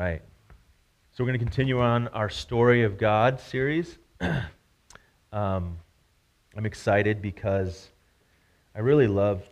right. 0.00 0.22
So 1.12 1.22
we're 1.22 1.28
going 1.28 1.38
to 1.38 1.44
continue 1.44 1.78
on 1.78 2.08
our 2.08 2.30
Story 2.30 2.84
of 2.84 2.96
God 2.96 3.38
series. 3.38 3.98
um, 5.32 5.76
I'm 6.56 6.64
excited 6.64 7.20
because 7.20 7.90
I 8.74 8.78
really 8.78 9.06
love, 9.06 9.42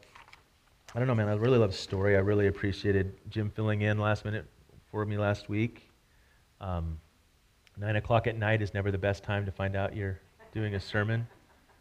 I 0.95 0.99
don't 0.99 1.07
know, 1.07 1.15
man, 1.15 1.29
I 1.29 1.35
really 1.35 1.59
love 1.59 1.75
story. 1.75 2.17
I 2.17 2.21
really 2.21 2.47
appreciated 2.47 3.15
Jim 3.29 3.51
filling 3.51 3.83
in 3.83 3.99
last 3.99 4.25
minute 4.25 4.47
for 4.91 5.05
me 5.05 5.19
last 5.19 5.51
week. 5.51 5.88
Um, 6.61 7.01
nine 7.77 7.97
o'clock 7.97 8.27
at 8.27 8.37
night 8.37 8.63
is 8.63 8.75
never 8.75 8.91
the 8.91 8.99
best 8.99 9.23
time 9.23 9.45
to 9.47 9.53
find 9.53 9.77
out 9.77 9.95
you're 9.95 10.19
doing 10.53 10.75
a 10.75 10.81
sermon 10.81 11.27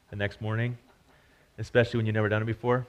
the 0.09 0.15
next 0.15 0.41
morning, 0.41 0.77
especially 1.57 1.97
when 1.97 2.05
you've 2.05 2.15
never 2.15 2.29
done 2.29 2.41
it 2.41 2.45
before 2.45 2.85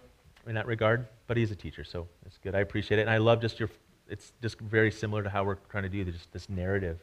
in 0.47 0.55
that 0.55 0.66
regard. 0.66 1.06
But 1.27 1.37
he's 1.37 1.51
a 1.51 1.56
teacher, 1.56 1.84
so 1.84 2.06
it's 2.27 2.38
good. 2.38 2.55
I 2.55 2.61
appreciate 2.61 2.98
it. 2.98 3.02
And 3.02 3.11
I 3.11 3.19
love 3.19 3.41
just 3.41 3.59
your 3.59 3.70
it's 4.09 4.33
just 4.41 4.59
very 4.61 4.91
similar 4.91 5.23
to 5.23 5.28
how 5.28 5.45
we're 5.45 5.56
trying 5.70 5.83
to 5.83 5.88
do 5.88 6.05
this, 6.05 6.27
this 6.33 6.48
narrative. 6.48 6.98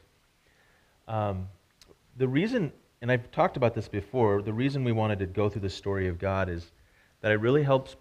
Um, 1.08 1.47
the 2.17 2.27
reason, 2.27 2.72
and 3.02 3.11
I've 3.11 3.30
talked 3.31 3.58
about 3.58 3.75
this 3.75 3.88
before, 3.88 4.41
the 4.41 4.53
reason 4.53 4.83
we 4.83 4.91
wanted 4.91 5.20
to 5.20 5.27
go 5.27 5.49
through 5.49 5.61
the 5.61 5.70
story 5.70 6.08
of 6.08 6.17
God 6.17 6.49
is 6.49 6.72
that 7.22 7.31
it 7.31 7.39
really 7.39 7.63
helps 7.63 7.95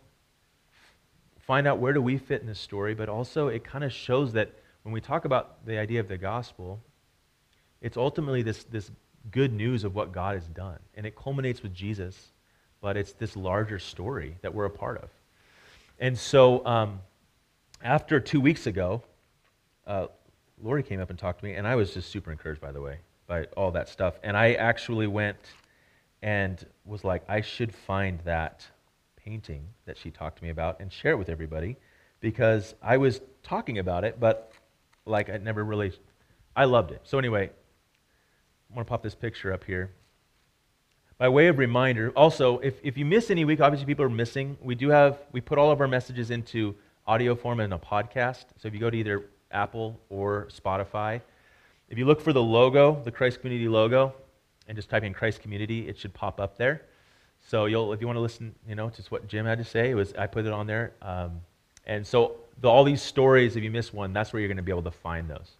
find 1.40 1.66
out 1.66 1.78
where 1.78 1.92
do 1.92 2.00
we 2.00 2.16
fit 2.16 2.40
in 2.40 2.46
this 2.46 2.58
story, 2.58 2.94
but 2.94 3.08
also 3.08 3.48
it 3.48 3.62
kind 3.62 3.84
of 3.84 3.92
shows 3.92 4.32
that 4.32 4.50
when 4.84 4.92
we 4.92 5.00
talk 5.00 5.24
about 5.24 5.66
the 5.66 5.78
idea 5.78 5.98
of 5.98 6.08
the 6.08 6.18
gospel, 6.18 6.80
it's 7.80 7.96
ultimately 7.96 8.42
this, 8.42 8.64
this 8.64 8.90
good 9.30 9.52
news 9.52 9.82
of 9.82 9.94
what 9.94 10.12
God 10.12 10.34
has 10.34 10.46
done. 10.48 10.78
And 10.94 11.06
it 11.06 11.16
culminates 11.16 11.62
with 11.62 11.74
Jesus, 11.74 12.32
but 12.80 12.96
it's 12.96 13.14
this 13.14 13.34
larger 13.34 13.78
story 13.78 14.36
that 14.42 14.54
we're 14.54 14.66
a 14.66 14.70
part 14.70 14.98
of. 15.02 15.08
And 15.98 16.16
so, 16.18 16.64
um, 16.66 17.00
after 17.82 18.20
two 18.20 18.40
weeks 18.40 18.66
ago, 18.66 19.02
uh, 19.86 20.06
Lori 20.62 20.82
came 20.82 21.00
up 21.00 21.10
and 21.10 21.18
talked 21.18 21.40
to 21.40 21.44
me, 21.46 21.54
and 21.54 21.66
I 21.66 21.74
was 21.76 21.94
just 21.94 22.10
super 22.10 22.30
encouraged, 22.30 22.60
by 22.60 22.72
the 22.72 22.80
way, 22.80 22.98
by 23.26 23.44
all 23.56 23.70
that 23.72 23.88
stuff. 23.88 24.18
And 24.22 24.36
I 24.36 24.52
actually 24.52 25.06
went 25.06 25.38
and 26.22 26.64
was 26.84 27.04
like, 27.04 27.22
I 27.28 27.40
should 27.40 27.74
find 27.74 28.20
that 28.24 28.66
painting 29.16 29.66
that 29.86 29.96
she 29.96 30.10
talked 30.10 30.38
to 30.38 30.44
me 30.44 30.50
about 30.50 30.80
and 30.80 30.92
share 30.92 31.12
it 31.12 31.16
with 31.16 31.30
everybody 31.30 31.76
because 32.20 32.74
I 32.82 32.98
was 32.98 33.20
talking 33.42 33.78
about 33.78 34.04
it, 34.04 34.18
but 34.18 34.52
like 35.06 35.30
I 35.30 35.36
never 35.38 35.64
really, 35.64 35.92
I 36.56 36.64
loved 36.64 36.90
it. 36.90 37.00
So, 37.04 37.18
anyway, 37.18 37.50
I 38.70 38.74
want 38.74 38.86
to 38.86 38.90
pop 38.90 39.02
this 39.02 39.14
picture 39.14 39.52
up 39.52 39.64
here. 39.64 39.90
By 41.16 41.28
way 41.28 41.46
of 41.46 41.58
reminder, 41.58 42.10
also, 42.16 42.58
if, 42.58 42.74
if 42.82 42.98
you 42.98 43.04
miss 43.04 43.30
any 43.30 43.44
week, 43.44 43.60
obviously 43.60 43.86
people 43.86 44.04
are 44.04 44.10
missing. 44.10 44.58
We 44.60 44.74
do 44.74 44.88
have, 44.88 45.18
we 45.32 45.40
put 45.40 45.58
all 45.58 45.70
of 45.70 45.80
our 45.80 45.86
messages 45.86 46.30
into 46.30 46.74
audio 47.06 47.36
form 47.36 47.60
in 47.60 47.72
a 47.72 47.78
podcast. 47.78 48.46
So 48.58 48.66
if 48.66 48.74
you 48.74 48.80
go 48.80 48.90
to 48.90 48.96
either 48.96 49.26
Apple 49.52 50.00
or 50.08 50.48
Spotify, 50.50 51.20
if 51.88 51.98
you 51.98 52.06
look 52.06 52.20
for 52.20 52.32
the 52.32 52.42
logo, 52.42 53.00
the 53.04 53.12
Christ 53.12 53.40
Community 53.40 53.68
logo, 53.68 54.12
and 54.66 54.76
just 54.76 54.88
type 54.88 55.04
in 55.04 55.12
Christ 55.12 55.40
Community, 55.40 55.86
it 55.88 55.98
should 55.98 56.14
pop 56.14 56.40
up 56.40 56.56
there. 56.56 56.82
So 57.40 57.66
you'll, 57.66 57.92
if 57.92 58.00
you 58.00 58.06
want 58.06 58.16
to 58.16 58.22
listen, 58.22 58.54
you 58.66 58.74
know, 58.74 58.90
just 58.90 59.10
what 59.10 59.28
Jim 59.28 59.44
had 59.46 59.58
to 59.58 59.64
say, 59.64 59.90
it 59.90 59.94
was 59.94 60.14
I 60.14 60.26
put 60.26 60.46
it 60.46 60.52
on 60.52 60.66
there. 60.66 60.94
Um, 61.02 61.42
and 61.86 62.06
so 62.06 62.36
the, 62.60 62.68
all 62.68 62.84
these 62.84 63.02
stories, 63.02 63.56
if 63.56 63.62
you 63.62 63.70
miss 63.70 63.92
one, 63.92 64.12
that's 64.12 64.32
where 64.32 64.40
you're 64.40 64.48
going 64.48 64.56
to 64.56 64.62
be 64.62 64.72
able 64.72 64.82
to 64.82 64.90
find 64.90 65.28
those. 65.28 65.56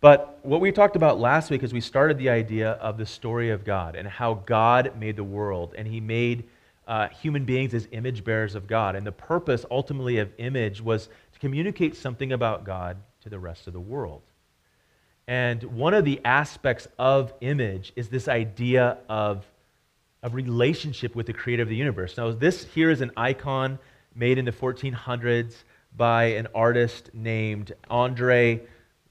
But 0.00 0.38
what 0.42 0.60
we 0.60 0.70
talked 0.70 0.94
about 0.94 1.18
last 1.18 1.50
week 1.50 1.62
is 1.62 1.72
we 1.72 1.80
started 1.80 2.18
the 2.18 2.30
idea 2.30 2.72
of 2.72 2.98
the 2.98 3.06
story 3.06 3.50
of 3.50 3.64
God 3.64 3.96
and 3.96 4.06
how 4.06 4.34
God 4.34 4.92
made 4.98 5.16
the 5.16 5.24
world, 5.24 5.74
and 5.76 5.88
He 5.88 6.00
made 6.00 6.44
uh, 6.86 7.08
human 7.08 7.44
beings 7.44 7.74
as 7.74 7.88
image 7.92 8.24
bearers 8.24 8.54
of 8.54 8.66
God. 8.66 8.96
And 8.96 9.06
the 9.06 9.12
purpose 9.12 9.64
ultimately 9.70 10.18
of 10.18 10.30
image 10.38 10.80
was 10.80 11.08
to 11.32 11.38
communicate 11.38 11.96
something 11.96 12.32
about 12.32 12.64
God 12.64 12.96
to 13.22 13.28
the 13.28 13.38
rest 13.38 13.66
of 13.66 13.72
the 13.72 13.80
world. 13.80 14.22
And 15.26 15.62
one 15.64 15.92
of 15.92 16.06
the 16.06 16.20
aspects 16.24 16.88
of 16.98 17.34
image 17.42 17.92
is 17.96 18.08
this 18.08 18.28
idea 18.28 18.98
of 19.10 19.44
a 20.22 20.30
relationship 20.30 21.14
with 21.14 21.26
the 21.26 21.32
creator 21.32 21.62
of 21.62 21.68
the 21.68 21.76
universe. 21.76 22.16
Now, 22.16 22.32
this 22.32 22.64
here 22.64 22.90
is 22.90 23.02
an 23.02 23.10
icon 23.16 23.78
made 24.14 24.38
in 24.38 24.44
the 24.44 24.52
1400s 24.52 25.54
by 25.98 26.24
an 26.26 26.48
artist 26.54 27.10
named 27.12 27.74
Andrei 27.90 28.62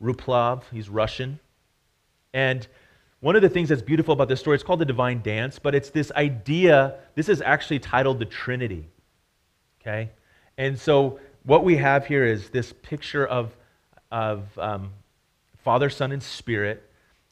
Rublev. 0.02 0.64
He's 0.72 0.90
Russian. 0.90 1.40
And 2.34 2.66
one 3.20 3.36
of 3.36 3.42
the 3.42 3.50
things 3.50 3.70
that's 3.70 3.82
beautiful 3.82 4.14
about 4.14 4.30
this 4.30 4.40
story, 4.40 4.56
it's 4.56 4.64
called 4.64 4.80
the 4.80 4.86
divine 4.86 5.22
dance, 5.22 5.60
but 5.60 5.76
it's 5.76 5.90
this 5.90 6.12
idea, 6.14 6.96
this 7.16 7.30
is 7.30 7.42
actually 7.42 7.80
titled 7.80 8.20
the 8.20 8.26
Trinity. 8.26 8.88
Okay? 9.82 10.10
And 10.58 10.80
so 10.80 11.20
what 11.44 11.64
we 11.64 11.78
have 11.78 12.06
here 12.06 12.26
is 12.26 12.50
this 12.50 12.74
picture 12.82 13.26
of, 13.26 13.56
of 14.12 14.46
um, 14.58 14.92
Father, 15.64 15.90
Son, 15.90 16.12
and 16.12 16.24
Spirit. 16.24 16.84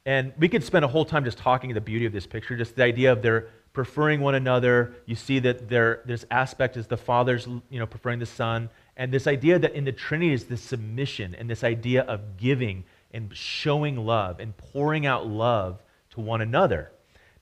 And 0.06 0.34
we 0.38 0.50
could 0.50 0.64
spend 0.64 0.86
a 0.86 0.88
whole 0.88 1.06
time 1.06 1.24
just 1.24 1.38
talking 1.38 1.74
the 1.74 1.82
beauty 1.82 2.06
of 2.06 2.14
this 2.14 2.28
picture, 2.28 2.56
just 2.56 2.76
the 2.76 2.84
idea 2.84 3.12
of 3.12 3.22
their 3.22 3.48
preferring 3.74 4.22
one 4.22 4.36
another. 4.36 4.96
You 5.06 5.16
see 5.16 5.40
that 5.40 5.70
there, 5.70 6.02
this 6.06 6.26
aspect 6.32 6.78
is 6.78 6.88
the 6.88 6.98
Father's 6.98 7.46
you 7.70 7.80
know, 7.80 7.86
preferring 7.86 8.20
the 8.20 8.26
Son. 8.26 8.70
And 8.98 9.12
this 9.12 9.28
idea 9.28 9.60
that 9.60 9.74
in 9.74 9.84
the 9.84 9.92
Trinity 9.92 10.34
is 10.34 10.46
this 10.46 10.62
submission 10.62 11.36
and 11.36 11.50
this 11.50 11.64
idea 11.64 12.04
of 12.04 12.38
giving 12.38 12.86
and 13.12 13.36
showing 13.36 13.98
love 13.98 14.40
and 14.40 14.56
pouring 14.56 15.06
out 15.06 15.28
love 15.28 15.82
to 16.12 16.22
one 16.22 16.42
another. 16.42 16.92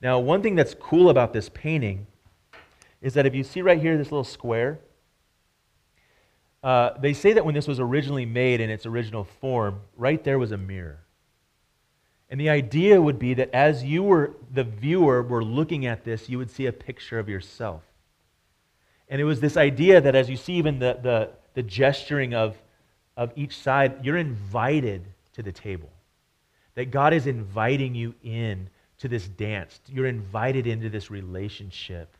Now, 0.01 0.19
one 0.19 0.41
thing 0.41 0.55
that's 0.55 0.75
cool 0.75 1.09
about 1.09 1.31
this 1.31 1.49
painting 1.49 2.07
is 3.01 3.13
that 3.13 3.25
if 3.25 3.35
you 3.35 3.43
see 3.43 3.61
right 3.61 3.79
here 3.79 3.97
this 3.97 4.11
little 4.11 4.23
square, 4.23 4.79
uh, 6.63 6.91
they 6.99 7.13
say 7.13 7.33
that 7.33 7.45
when 7.45 7.53
this 7.53 7.67
was 7.67 7.79
originally 7.79 8.25
made 8.25 8.61
in 8.61 8.69
its 8.69 8.85
original 8.85 9.23
form, 9.23 9.81
right 9.97 10.23
there 10.23 10.39
was 10.39 10.51
a 10.51 10.57
mirror. 10.57 10.99
And 12.29 12.39
the 12.39 12.49
idea 12.49 13.01
would 13.01 13.19
be 13.19 13.33
that 13.35 13.51
as 13.53 13.83
you 13.83 14.01
were, 14.01 14.33
the 14.51 14.63
viewer, 14.63 15.21
were 15.21 15.43
looking 15.43 15.85
at 15.85 16.03
this, 16.03 16.29
you 16.29 16.37
would 16.37 16.49
see 16.49 16.65
a 16.65 16.73
picture 16.73 17.19
of 17.19 17.29
yourself. 17.29 17.83
And 19.09 19.21
it 19.21 19.25
was 19.25 19.39
this 19.39 19.57
idea 19.57 20.01
that 20.01 20.15
as 20.15 20.29
you 20.29 20.37
see 20.37 20.53
even 20.53 20.79
the, 20.79 20.97
the, 21.01 21.29
the 21.53 21.63
gesturing 21.63 22.33
of, 22.33 22.57
of 23.15 23.31
each 23.35 23.57
side, 23.57 24.03
you're 24.03 24.17
invited 24.17 25.05
to 25.33 25.43
the 25.43 25.51
table. 25.51 25.89
That 26.75 26.91
God 26.91 27.13
is 27.13 27.27
inviting 27.27 27.93
you 27.93 28.15
in 28.23 28.69
to 28.99 29.07
this 29.07 29.27
dance. 29.27 29.79
You're 29.87 30.07
invited 30.07 30.65
into 30.65 30.89
this 30.89 31.11
relationship 31.11 32.15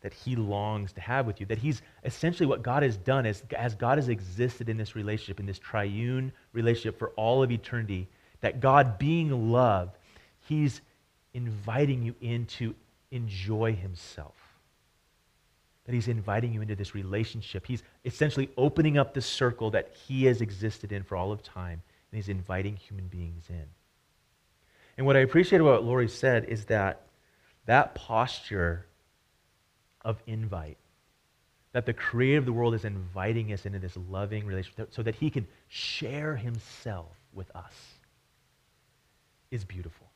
that 0.00 0.12
He 0.12 0.36
longs 0.36 0.92
to 0.92 1.00
have 1.00 1.26
with 1.26 1.40
you. 1.40 1.46
That 1.46 1.58
He's 1.58 1.82
essentially 2.04 2.46
what 2.46 2.62
God 2.62 2.82
has 2.82 2.96
done 2.96 3.26
is, 3.26 3.42
as 3.56 3.74
God 3.74 3.98
has 3.98 4.08
existed 4.08 4.68
in 4.68 4.76
this 4.76 4.94
relationship, 4.94 5.40
in 5.40 5.46
this 5.46 5.58
triune 5.58 6.32
relationship 6.52 6.98
for 6.98 7.10
all 7.10 7.42
of 7.42 7.50
eternity, 7.50 8.08
that 8.40 8.60
God 8.60 8.98
being 8.98 9.50
love, 9.50 9.90
He's 10.46 10.80
inviting 11.34 12.02
you 12.02 12.14
in 12.20 12.46
to 12.46 12.74
enjoy 13.10 13.74
Himself. 13.74 14.37
That 15.88 15.94
He's 15.94 16.06
inviting 16.06 16.52
you 16.52 16.62
into 16.62 16.76
this 16.76 16.94
relationship. 16.94 17.66
He's 17.66 17.82
essentially 18.04 18.50
opening 18.56 18.96
up 18.96 19.14
the 19.14 19.22
circle 19.22 19.72
that 19.72 19.92
He 20.06 20.26
has 20.26 20.40
existed 20.40 20.92
in 20.92 21.02
for 21.02 21.16
all 21.16 21.32
of 21.32 21.42
time 21.42 21.82
and 22.10 22.18
he's 22.18 22.28
inviting 22.28 22.76
human 22.76 23.06
beings 23.08 23.44
in. 23.48 23.64
And 24.96 25.06
what 25.06 25.16
I 25.16 25.20
appreciate 25.20 25.60
about 25.60 25.82
what 25.82 25.84
Lori 25.84 26.08
said 26.08 26.46
is 26.46 26.66
that 26.66 27.02
that 27.66 27.94
posture 27.94 28.86
of 30.04 30.22
invite, 30.26 30.78
that 31.72 31.86
the 31.86 31.92
creator 31.92 32.38
of 32.38 32.46
the 32.46 32.52
world 32.52 32.74
is 32.74 32.84
inviting 32.84 33.52
us 33.52 33.66
into 33.66 33.78
this 33.78 33.96
loving 34.08 34.46
relationship 34.46 34.88
so 34.92 35.02
that 35.02 35.14
he 35.16 35.30
can 35.30 35.46
share 35.68 36.34
himself 36.34 37.14
with 37.32 37.54
us, 37.54 37.74
is 39.50 39.64
beautiful. 39.64 40.06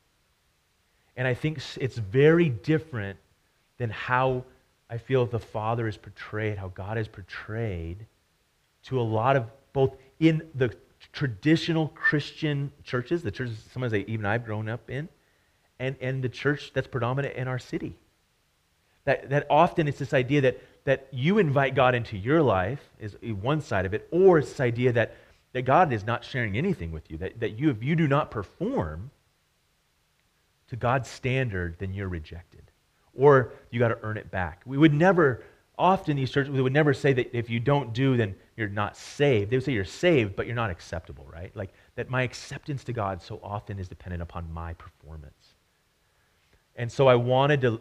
And 1.15 1.27
I 1.27 1.35
think 1.35 1.59
it's 1.77 1.97
very 1.97 2.49
different 2.49 3.19
than 3.77 3.91
how 3.91 4.43
I 4.89 4.97
feel 4.97 5.25
the 5.25 5.39
Father 5.39 5.87
is 5.87 5.97
portrayed, 5.97 6.57
how 6.57 6.67
God 6.69 6.97
is 6.97 7.07
portrayed 7.07 8.05
to 8.83 8.99
a 8.99 9.01
lot 9.01 9.35
of 9.35 9.45
both 9.71 9.95
in 10.19 10.47
the 10.53 10.75
traditional 11.11 11.89
Christian 11.89 12.71
churches, 12.83 13.23
the 13.23 13.31
churches 13.31 13.57
sometimes 13.71 13.93
even 13.93 14.25
I've 14.25 14.45
grown 14.45 14.69
up 14.69 14.89
in, 14.89 15.09
and, 15.79 15.95
and 15.99 16.23
the 16.23 16.29
church 16.29 16.71
that's 16.73 16.87
predominant 16.87 17.35
in 17.35 17.47
our 17.47 17.59
city. 17.59 17.95
That, 19.05 19.29
that 19.29 19.47
often 19.49 19.87
it's 19.87 19.99
this 19.99 20.13
idea 20.13 20.41
that, 20.41 20.61
that 20.85 21.07
you 21.11 21.37
invite 21.39 21.75
God 21.75 21.95
into 21.95 22.17
your 22.17 22.41
life, 22.41 22.81
is 22.99 23.15
one 23.21 23.61
side 23.61 23.85
of 23.85 23.93
it, 23.93 24.07
or 24.11 24.39
it's 24.39 24.49
this 24.49 24.59
idea 24.59 24.93
that, 24.93 25.15
that 25.51 25.63
God 25.63 25.91
is 25.91 26.05
not 26.05 26.23
sharing 26.23 26.57
anything 26.57 26.91
with 26.91 27.09
you, 27.11 27.17
that, 27.17 27.39
that 27.39 27.59
you, 27.59 27.69
if 27.69 27.83
you 27.83 27.95
do 27.95 28.07
not 28.07 28.31
perform 28.31 29.11
to 30.69 30.75
God's 30.75 31.09
standard, 31.09 31.75
then 31.79 31.93
you're 31.93 32.07
rejected. 32.07 32.63
Or 33.15 33.53
you 33.69 33.79
got 33.79 33.89
to 33.89 33.97
earn 34.01 34.17
it 34.17 34.31
back. 34.31 34.61
We 34.65 34.77
would 34.77 34.93
never, 34.93 35.43
often 35.77 36.15
these 36.17 36.31
churches, 36.31 36.51
we 36.51 36.61
would 36.61 36.73
never 36.73 36.93
say 36.93 37.13
that 37.13 37.35
if 37.35 37.49
you 37.49 37.59
don't 37.59 37.93
do, 37.93 38.17
then 38.17 38.35
you're 38.57 38.69
not 38.69 38.97
saved. 38.97 39.51
They 39.51 39.57
would 39.57 39.63
say 39.63 39.73
you're 39.73 39.85
saved, 39.85 40.35
but 40.35 40.45
you're 40.45 40.55
not 40.55 40.69
acceptable, 40.69 41.27
right? 41.31 41.55
Like 41.55 41.73
that 41.95 42.09
my 42.09 42.23
acceptance 42.23 42.83
to 42.85 42.93
God 42.93 43.21
so 43.21 43.39
often 43.43 43.79
is 43.79 43.87
dependent 43.87 44.21
upon 44.21 44.51
my 44.51 44.73
performance. 44.73 45.53
And 46.75 46.91
so 46.91 47.07
I 47.07 47.15
wanted 47.15 47.61
to, 47.61 47.79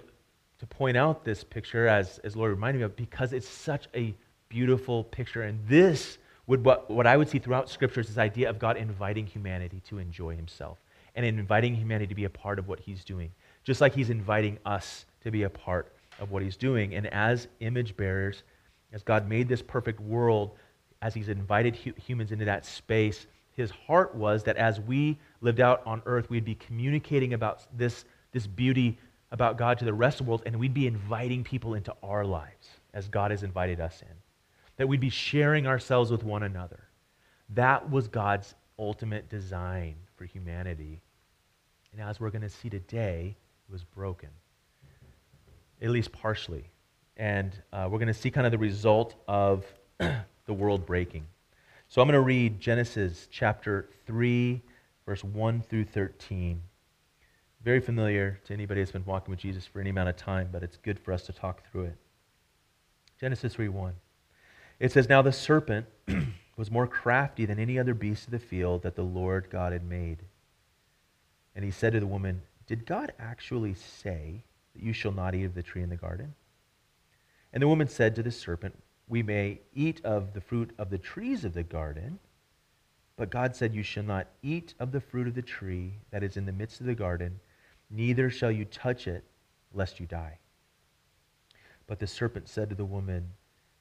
to 0.58 0.66
point 0.66 0.96
out 0.96 1.24
this 1.24 1.44
picture 1.44 1.88
as, 1.88 2.18
as 2.18 2.36
Lori 2.36 2.52
reminded 2.52 2.80
me 2.80 2.84
of 2.84 2.96
because 2.96 3.32
it's 3.32 3.48
such 3.48 3.88
a 3.94 4.14
beautiful 4.48 5.04
picture. 5.04 5.42
And 5.42 5.58
this 5.66 6.18
would 6.46 6.64
what, 6.64 6.90
what 6.90 7.06
I 7.06 7.16
would 7.16 7.28
see 7.28 7.38
throughout 7.38 7.70
Scripture 7.70 8.00
is 8.00 8.08
this 8.08 8.18
idea 8.18 8.50
of 8.50 8.58
God 8.58 8.76
inviting 8.76 9.26
humanity 9.26 9.80
to 9.88 9.98
enjoy 9.98 10.36
himself 10.36 10.78
and 11.14 11.24
inviting 11.24 11.74
humanity 11.74 12.06
to 12.06 12.14
be 12.14 12.24
a 12.24 12.30
part 12.30 12.58
of 12.58 12.68
what 12.68 12.80
he's 12.80 13.04
doing, 13.04 13.30
just 13.64 13.80
like 13.80 13.94
he's 13.94 14.10
inviting 14.10 14.58
us 14.64 15.06
to 15.22 15.30
be 15.30 15.44
a 15.44 15.50
part 15.50 15.92
of 16.18 16.30
what 16.30 16.42
he's 16.42 16.56
doing. 16.56 16.94
And 16.94 17.06
as 17.08 17.48
image 17.60 17.96
bearers, 17.96 18.42
as 18.92 19.02
God 19.02 19.28
made 19.28 19.48
this 19.48 19.62
perfect 19.62 20.00
world, 20.00 20.56
as 21.00 21.14
he's 21.14 21.28
invited 21.28 21.76
hu- 21.76 21.94
humans 21.96 22.32
into 22.32 22.44
that 22.44 22.64
space, 22.64 23.26
his 23.52 23.70
heart 23.70 24.14
was 24.14 24.44
that 24.44 24.56
as 24.56 24.80
we 24.80 25.18
lived 25.40 25.60
out 25.60 25.82
on 25.86 26.02
earth, 26.06 26.30
we'd 26.30 26.44
be 26.44 26.54
communicating 26.54 27.34
about 27.34 27.66
this, 27.76 28.04
this 28.32 28.46
beauty 28.46 28.98
about 29.30 29.58
God 29.58 29.78
to 29.78 29.84
the 29.84 29.92
rest 29.92 30.20
of 30.20 30.26
the 30.26 30.30
world, 30.30 30.42
and 30.46 30.56
we'd 30.56 30.74
be 30.74 30.86
inviting 30.86 31.44
people 31.44 31.74
into 31.74 31.94
our 32.02 32.24
lives 32.24 32.68
as 32.94 33.08
God 33.08 33.30
has 33.30 33.42
invited 33.42 33.80
us 33.80 34.02
in. 34.02 34.14
That 34.76 34.88
we'd 34.88 35.00
be 35.00 35.10
sharing 35.10 35.66
ourselves 35.66 36.10
with 36.10 36.22
one 36.22 36.42
another. 36.42 36.84
That 37.50 37.90
was 37.90 38.08
God's 38.08 38.54
ultimate 38.78 39.28
design 39.28 39.96
for 40.16 40.24
humanity. 40.24 41.02
And 41.92 42.00
as 42.00 42.20
we're 42.20 42.30
going 42.30 42.42
to 42.42 42.48
see 42.48 42.70
today, 42.70 43.36
was 43.72 43.82
broken, 43.82 44.28
at 45.80 45.90
least 45.90 46.12
partially. 46.12 46.70
And 47.16 47.52
uh, 47.72 47.88
we're 47.90 47.98
going 47.98 48.08
to 48.08 48.14
see 48.14 48.30
kind 48.30 48.46
of 48.46 48.52
the 48.52 48.58
result 48.58 49.16
of 49.26 49.64
the 49.98 50.52
world 50.52 50.86
breaking. 50.86 51.26
So 51.88 52.00
I'm 52.00 52.06
going 52.06 52.14
to 52.14 52.20
read 52.20 52.60
Genesis 52.60 53.28
chapter 53.30 53.88
3, 54.06 54.62
verse 55.06 55.24
1 55.24 55.62
through 55.62 55.84
13. 55.84 56.60
Very 57.64 57.80
familiar 57.80 58.40
to 58.44 58.52
anybody 58.52 58.80
that's 58.80 58.92
been 58.92 59.04
walking 59.04 59.30
with 59.30 59.40
Jesus 59.40 59.66
for 59.66 59.80
any 59.80 59.90
amount 59.90 60.08
of 60.08 60.16
time, 60.16 60.48
but 60.52 60.62
it's 60.62 60.76
good 60.76 60.98
for 60.98 61.12
us 61.12 61.22
to 61.24 61.32
talk 61.32 61.62
through 61.70 61.84
it. 61.84 61.96
Genesis 63.20 63.54
3 63.54 63.68
1. 63.68 63.94
It 64.80 64.90
says, 64.90 65.08
Now 65.08 65.22
the 65.22 65.32
serpent 65.32 65.86
was 66.56 66.70
more 66.70 66.86
crafty 66.86 67.46
than 67.46 67.58
any 67.58 67.78
other 67.78 67.94
beast 67.94 68.24
of 68.24 68.32
the 68.32 68.38
field 68.38 68.82
that 68.82 68.96
the 68.96 69.04
Lord 69.04 69.48
God 69.48 69.72
had 69.72 69.84
made. 69.84 70.18
And 71.54 71.64
he 71.64 71.70
said 71.70 71.92
to 71.92 72.00
the 72.00 72.06
woman, 72.06 72.42
Did 72.72 72.86
God 72.86 73.12
actually 73.18 73.74
say 73.74 74.44
that 74.72 74.82
you 74.82 74.94
shall 74.94 75.12
not 75.12 75.34
eat 75.34 75.44
of 75.44 75.54
the 75.54 75.62
tree 75.62 75.82
in 75.82 75.90
the 75.90 75.96
garden? 75.96 76.32
And 77.52 77.62
the 77.62 77.68
woman 77.68 77.86
said 77.86 78.14
to 78.14 78.22
the 78.22 78.30
serpent, 78.30 78.82
We 79.06 79.22
may 79.22 79.60
eat 79.74 80.02
of 80.06 80.32
the 80.32 80.40
fruit 80.40 80.70
of 80.78 80.88
the 80.88 80.96
trees 80.96 81.44
of 81.44 81.52
the 81.52 81.64
garden, 81.64 82.18
but 83.18 83.28
God 83.28 83.54
said, 83.54 83.74
You 83.74 83.82
shall 83.82 84.04
not 84.04 84.28
eat 84.42 84.72
of 84.80 84.90
the 84.90 85.02
fruit 85.02 85.28
of 85.28 85.34
the 85.34 85.42
tree 85.42 85.92
that 86.12 86.22
is 86.22 86.38
in 86.38 86.46
the 86.46 86.52
midst 86.52 86.80
of 86.80 86.86
the 86.86 86.94
garden, 86.94 87.40
neither 87.90 88.30
shall 88.30 88.50
you 88.50 88.64
touch 88.64 89.06
it, 89.06 89.22
lest 89.74 90.00
you 90.00 90.06
die. 90.06 90.38
But 91.86 91.98
the 91.98 92.06
serpent 92.06 92.48
said 92.48 92.70
to 92.70 92.74
the 92.74 92.86
woman, 92.86 93.34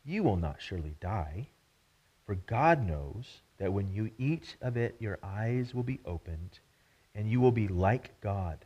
You 0.04 0.22
will 0.22 0.36
not 0.36 0.62
surely 0.62 0.96
die, 1.00 1.48
for 2.26 2.36
God 2.36 2.86
knows 2.86 3.40
that 3.58 3.72
when 3.72 3.94
you 3.94 4.12
eat 4.18 4.58
of 4.62 4.76
it, 4.76 4.98
your 5.00 5.18
eyes 5.24 5.74
will 5.74 5.84
be 5.84 6.02
opened 6.04 6.60
and 7.16 7.30
you 7.30 7.40
will 7.40 7.54
be 7.54 7.70
like 7.70 8.20
God, 8.22 8.66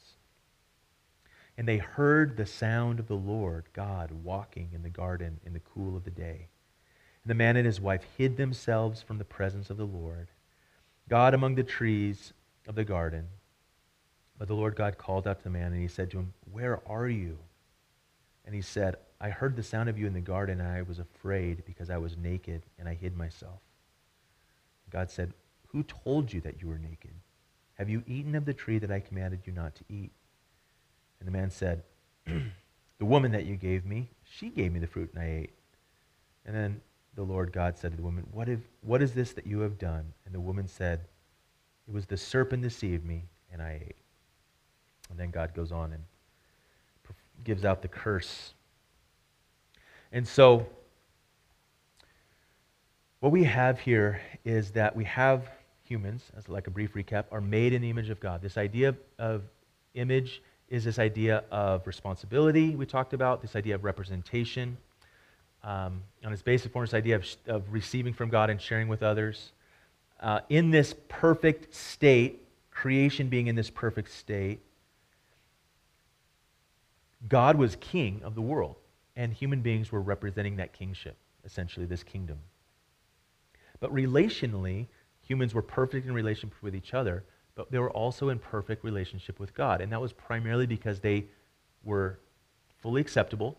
And 1.61 1.67
they 1.67 1.77
heard 1.77 2.37
the 2.37 2.47
sound 2.47 2.99
of 2.99 3.07
the 3.07 3.13
Lord 3.13 3.65
God 3.73 4.09
walking 4.23 4.71
in 4.73 4.81
the 4.81 4.89
garden 4.89 5.39
in 5.45 5.53
the 5.53 5.59
cool 5.59 5.95
of 5.95 6.03
the 6.03 6.09
day. 6.09 6.47
And 7.23 7.29
the 7.29 7.35
man 7.35 7.55
and 7.55 7.67
his 7.67 7.79
wife 7.79 8.03
hid 8.17 8.35
themselves 8.35 9.03
from 9.03 9.19
the 9.19 9.23
presence 9.23 9.69
of 9.69 9.77
the 9.77 9.85
Lord, 9.85 10.29
God 11.07 11.35
among 11.35 11.53
the 11.53 11.63
trees 11.63 12.33
of 12.67 12.73
the 12.73 12.83
garden. 12.83 13.27
But 14.39 14.47
the 14.47 14.55
Lord 14.55 14.75
God 14.75 14.97
called 14.97 15.27
out 15.27 15.37
to 15.37 15.43
the 15.43 15.51
man, 15.51 15.71
and 15.71 15.79
he 15.79 15.87
said 15.87 16.09
to 16.09 16.17
him, 16.17 16.33
Where 16.51 16.81
are 16.89 17.07
you? 17.07 17.37
And 18.43 18.55
he 18.55 18.63
said, 18.63 18.95
I 19.19 19.29
heard 19.29 19.55
the 19.55 19.61
sound 19.61 19.87
of 19.87 19.99
you 19.99 20.07
in 20.07 20.13
the 20.13 20.19
garden, 20.19 20.61
and 20.61 20.67
I 20.67 20.81
was 20.81 20.97
afraid 20.97 21.63
because 21.65 21.91
I 21.91 21.97
was 21.97 22.17
naked, 22.17 22.63
and 22.79 22.89
I 22.89 22.95
hid 22.95 23.15
myself. 23.15 23.59
God 24.89 25.11
said, 25.11 25.31
Who 25.67 25.83
told 25.83 26.33
you 26.33 26.41
that 26.41 26.59
you 26.59 26.69
were 26.69 26.79
naked? 26.79 27.13
Have 27.75 27.87
you 27.87 28.03
eaten 28.07 28.33
of 28.33 28.45
the 28.45 28.53
tree 28.55 28.79
that 28.79 28.89
I 28.89 28.99
commanded 28.99 29.41
you 29.45 29.53
not 29.53 29.75
to 29.75 29.83
eat? 29.87 30.11
And 31.21 31.27
the 31.27 31.31
man 31.31 31.51
said, 31.51 31.83
The 32.25 33.05
woman 33.05 33.31
that 33.31 33.45
you 33.45 33.55
gave 33.55 33.85
me, 33.85 34.09
she 34.23 34.49
gave 34.49 34.71
me 34.71 34.79
the 34.79 34.87
fruit, 34.87 35.11
and 35.13 35.23
I 35.23 35.27
ate. 35.27 35.53
And 36.45 36.55
then 36.55 36.81
the 37.15 37.23
Lord 37.23 37.51
God 37.51 37.77
said 37.77 37.91
to 37.91 37.97
the 37.97 38.03
woman, 38.03 38.27
What, 38.31 38.49
if, 38.49 38.59
what 38.81 39.01
is 39.01 39.13
this 39.13 39.33
that 39.33 39.47
you 39.47 39.59
have 39.61 39.77
done? 39.77 40.13
And 40.25 40.33
the 40.33 40.39
woman 40.39 40.67
said, 40.67 41.01
It 41.87 41.93
was 41.93 42.05
the 42.05 42.17
serpent 42.17 42.63
deceived 42.63 43.05
me, 43.05 43.23
and 43.51 43.61
I 43.61 43.81
ate. 43.85 43.95
And 45.09 45.19
then 45.19 45.29
God 45.29 45.53
goes 45.53 45.71
on 45.71 45.93
and 45.93 46.03
gives 47.43 47.65
out 47.65 47.81
the 47.81 47.87
curse. 47.87 48.53
And 50.11 50.27
so, 50.27 50.67
what 53.19 53.31
we 53.31 53.43
have 53.43 53.79
here 53.79 54.21
is 54.43 54.71
that 54.71 54.95
we 54.95 55.03
have 55.05 55.49
humans, 55.83 56.23
as 56.35 56.49
like 56.49 56.67
a 56.67 56.71
brief 56.71 56.93
recap, 56.93 57.25
are 57.31 57.41
made 57.41 57.73
in 57.73 57.81
the 57.81 57.89
image 57.89 58.09
of 58.09 58.19
God. 58.19 58.41
This 58.41 58.57
idea 58.57 58.95
of 59.19 59.43
image 59.93 60.41
is 60.71 60.85
this 60.85 60.97
idea 60.97 61.43
of 61.51 61.85
responsibility 61.85 62.75
we 62.75 62.85
talked 62.85 63.13
about, 63.13 63.41
this 63.41 63.57
idea 63.57 63.75
of 63.75 63.83
representation. 63.83 64.77
Um, 65.63 66.01
on 66.25 66.31
its 66.31 66.41
basic 66.41 66.71
form, 66.71 66.85
this 66.85 66.93
idea 66.93 67.17
of, 67.17 67.25
of 67.45 67.63
receiving 67.69 68.13
from 68.13 68.29
God 68.29 68.49
and 68.49 68.59
sharing 68.59 68.87
with 68.87 69.03
others. 69.03 69.51
Uh, 70.21 70.39
in 70.49 70.71
this 70.71 70.95
perfect 71.09 71.75
state, 71.75 72.41
creation 72.71 73.27
being 73.27 73.47
in 73.47 73.55
this 73.55 73.69
perfect 73.69 74.11
state, 74.11 74.61
God 77.27 77.57
was 77.57 77.75
king 77.75 78.21
of 78.23 78.33
the 78.33 78.41
world, 78.41 78.77
and 79.15 79.33
human 79.33 79.61
beings 79.61 79.91
were 79.91 80.01
representing 80.01 80.55
that 80.55 80.71
kingship, 80.71 81.17
essentially, 81.43 81.85
this 81.85 82.01
kingdom. 82.01 82.39
But 83.81 83.93
relationally, 83.93 84.87
humans 85.21 85.53
were 85.53 85.61
perfect 85.61 86.07
in 86.07 86.13
relationship 86.13 86.55
with 86.63 86.75
each 86.75 86.93
other, 86.93 87.23
but 87.55 87.71
they 87.71 87.79
were 87.79 87.91
also 87.91 88.29
in 88.29 88.39
perfect 88.39 88.83
relationship 88.83 89.39
with 89.39 89.53
God. 89.53 89.81
And 89.81 89.91
that 89.91 90.01
was 90.01 90.13
primarily 90.13 90.65
because 90.65 90.99
they 90.99 91.25
were 91.83 92.19
fully 92.79 93.01
acceptable 93.01 93.57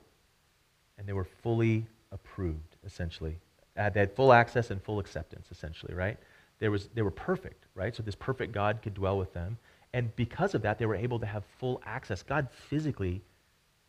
and 0.99 1.07
they 1.07 1.13
were 1.13 1.25
fully 1.43 1.87
approved, 2.11 2.77
essentially. 2.85 3.39
They 3.75 3.83
had 4.01 4.15
full 4.15 4.33
access 4.33 4.71
and 4.71 4.83
full 4.83 4.99
acceptance, 4.99 5.49
essentially, 5.51 5.95
right? 5.95 6.19
There 6.59 6.71
was, 6.71 6.89
they 6.95 7.03
were 7.03 7.11
perfect, 7.11 7.67
right? 7.75 7.95
So 7.95 8.03
this 8.03 8.15
perfect 8.15 8.53
God 8.53 8.81
could 8.83 8.95
dwell 8.95 9.19
with 9.19 9.33
them. 9.33 9.59
And 9.95 10.15
because 10.17 10.55
of 10.55 10.63
that, 10.63 10.79
they 10.79 10.87
were 10.87 10.95
able 10.95 11.19
to 11.19 11.27
have 11.27 11.45
full 11.59 11.83
access. 11.85 12.23
God 12.23 12.49
physically, 12.51 13.23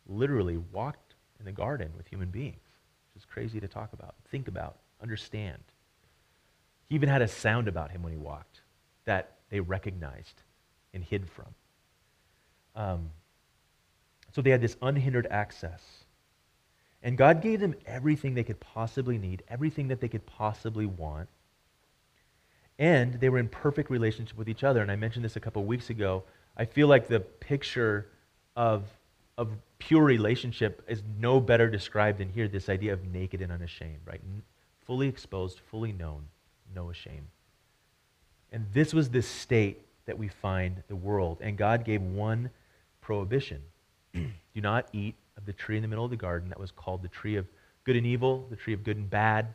literally 0.06 0.58
walked 0.72 1.14
in 1.38 1.44
the 1.44 1.52
garden 1.52 1.90
with 1.96 2.06
human 2.06 2.28
beings, 2.28 2.60
which 3.14 3.22
is 3.22 3.24
crazy 3.24 3.60
to 3.60 3.68
talk 3.68 3.92
about, 3.92 4.14
think 4.30 4.48
about, 4.48 4.78
understand. 5.02 5.62
He 6.88 6.94
even 6.94 7.08
had 7.08 7.22
a 7.22 7.28
sound 7.28 7.68
about 7.68 7.90
him 7.90 8.02
when 8.02 8.12
he 8.12 8.18
walked 8.18 8.60
that 9.04 9.32
they 9.54 9.60
recognized 9.60 10.42
and 10.94 11.04
hid 11.04 11.30
from. 11.30 11.46
Um, 12.74 13.10
so 14.32 14.42
they 14.42 14.50
had 14.50 14.60
this 14.60 14.76
unhindered 14.82 15.28
access. 15.30 15.80
And 17.04 17.16
God 17.16 17.40
gave 17.40 17.60
them 17.60 17.76
everything 17.86 18.34
they 18.34 18.42
could 18.42 18.58
possibly 18.58 19.16
need, 19.16 19.44
everything 19.48 19.86
that 19.88 20.00
they 20.00 20.08
could 20.08 20.26
possibly 20.26 20.86
want. 20.86 21.28
And 22.80 23.14
they 23.20 23.28
were 23.28 23.38
in 23.38 23.46
perfect 23.46 23.90
relationship 23.90 24.36
with 24.36 24.48
each 24.48 24.64
other. 24.64 24.82
And 24.82 24.90
I 24.90 24.96
mentioned 24.96 25.24
this 25.24 25.36
a 25.36 25.40
couple 25.40 25.64
weeks 25.64 25.88
ago. 25.88 26.24
I 26.56 26.64
feel 26.64 26.88
like 26.88 27.06
the 27.06 27.20
picture 27.20 28.08
of, 28.56 28.82
of 29.38 29.50
pure 29.78 30.02
relationship 30.02 30.82
is 30.88 31.04
no 31.20 31.38
better 31.38 31.70
described 31.70 32.18
than 32.18 32.28
here 32.28 32.48
this 32.48 32.68
idea 32.68 32.92
of 32.92 33.04
naked 33.04 33.40
and 33.40 33.52
unashamed, 33.52 34.00
right? 34.04 34.20
Fully 34.84 35.06
exposed, 35.06 35.60
fully 35.70 35.92
known, 35.92 36.24
no 36.74 36.90
shame. 36.90 37.28
And 38.54 38.66
this 38.72 38.94
was 38.94 39.10
the 39.10 39.20
state 39.20 39.84
that 40.06 40.16
we 40.16 40.28
find 40.28 40.80
the 40.86 40.94
world. 40.94 41.38
And 41.40 41.58
God 41.58 41.84
gave 41.84 42.00
one 42.00 42.50
prohibition 43.00 43.60
do 44.14 44.30
not 44.54 44.86
eat 44.92 45.16
of 45.36 45.44
the 45.44 45.52
tree 45.52 45.74
in 45.74 45.82
the 45.82 45.88
middle 45.88 46.04
of 46.04 46.12
the 46.12 46.16
garden 46.16 46.50
that 46.50 46.60
was 46.60 46.70
called 46.70 47.02
the 47.02 47.08
tree 47.08 47.34
of 47.34 47.48
good 47.82 47.96
and 47.96 48.06
evil, 48.06 48.46
the 48.50 48.56
tree 48.56 48.72
of 48.72 48.84
good 48.84 48.96
and 48.96 49.10
bad. 49.10 49.48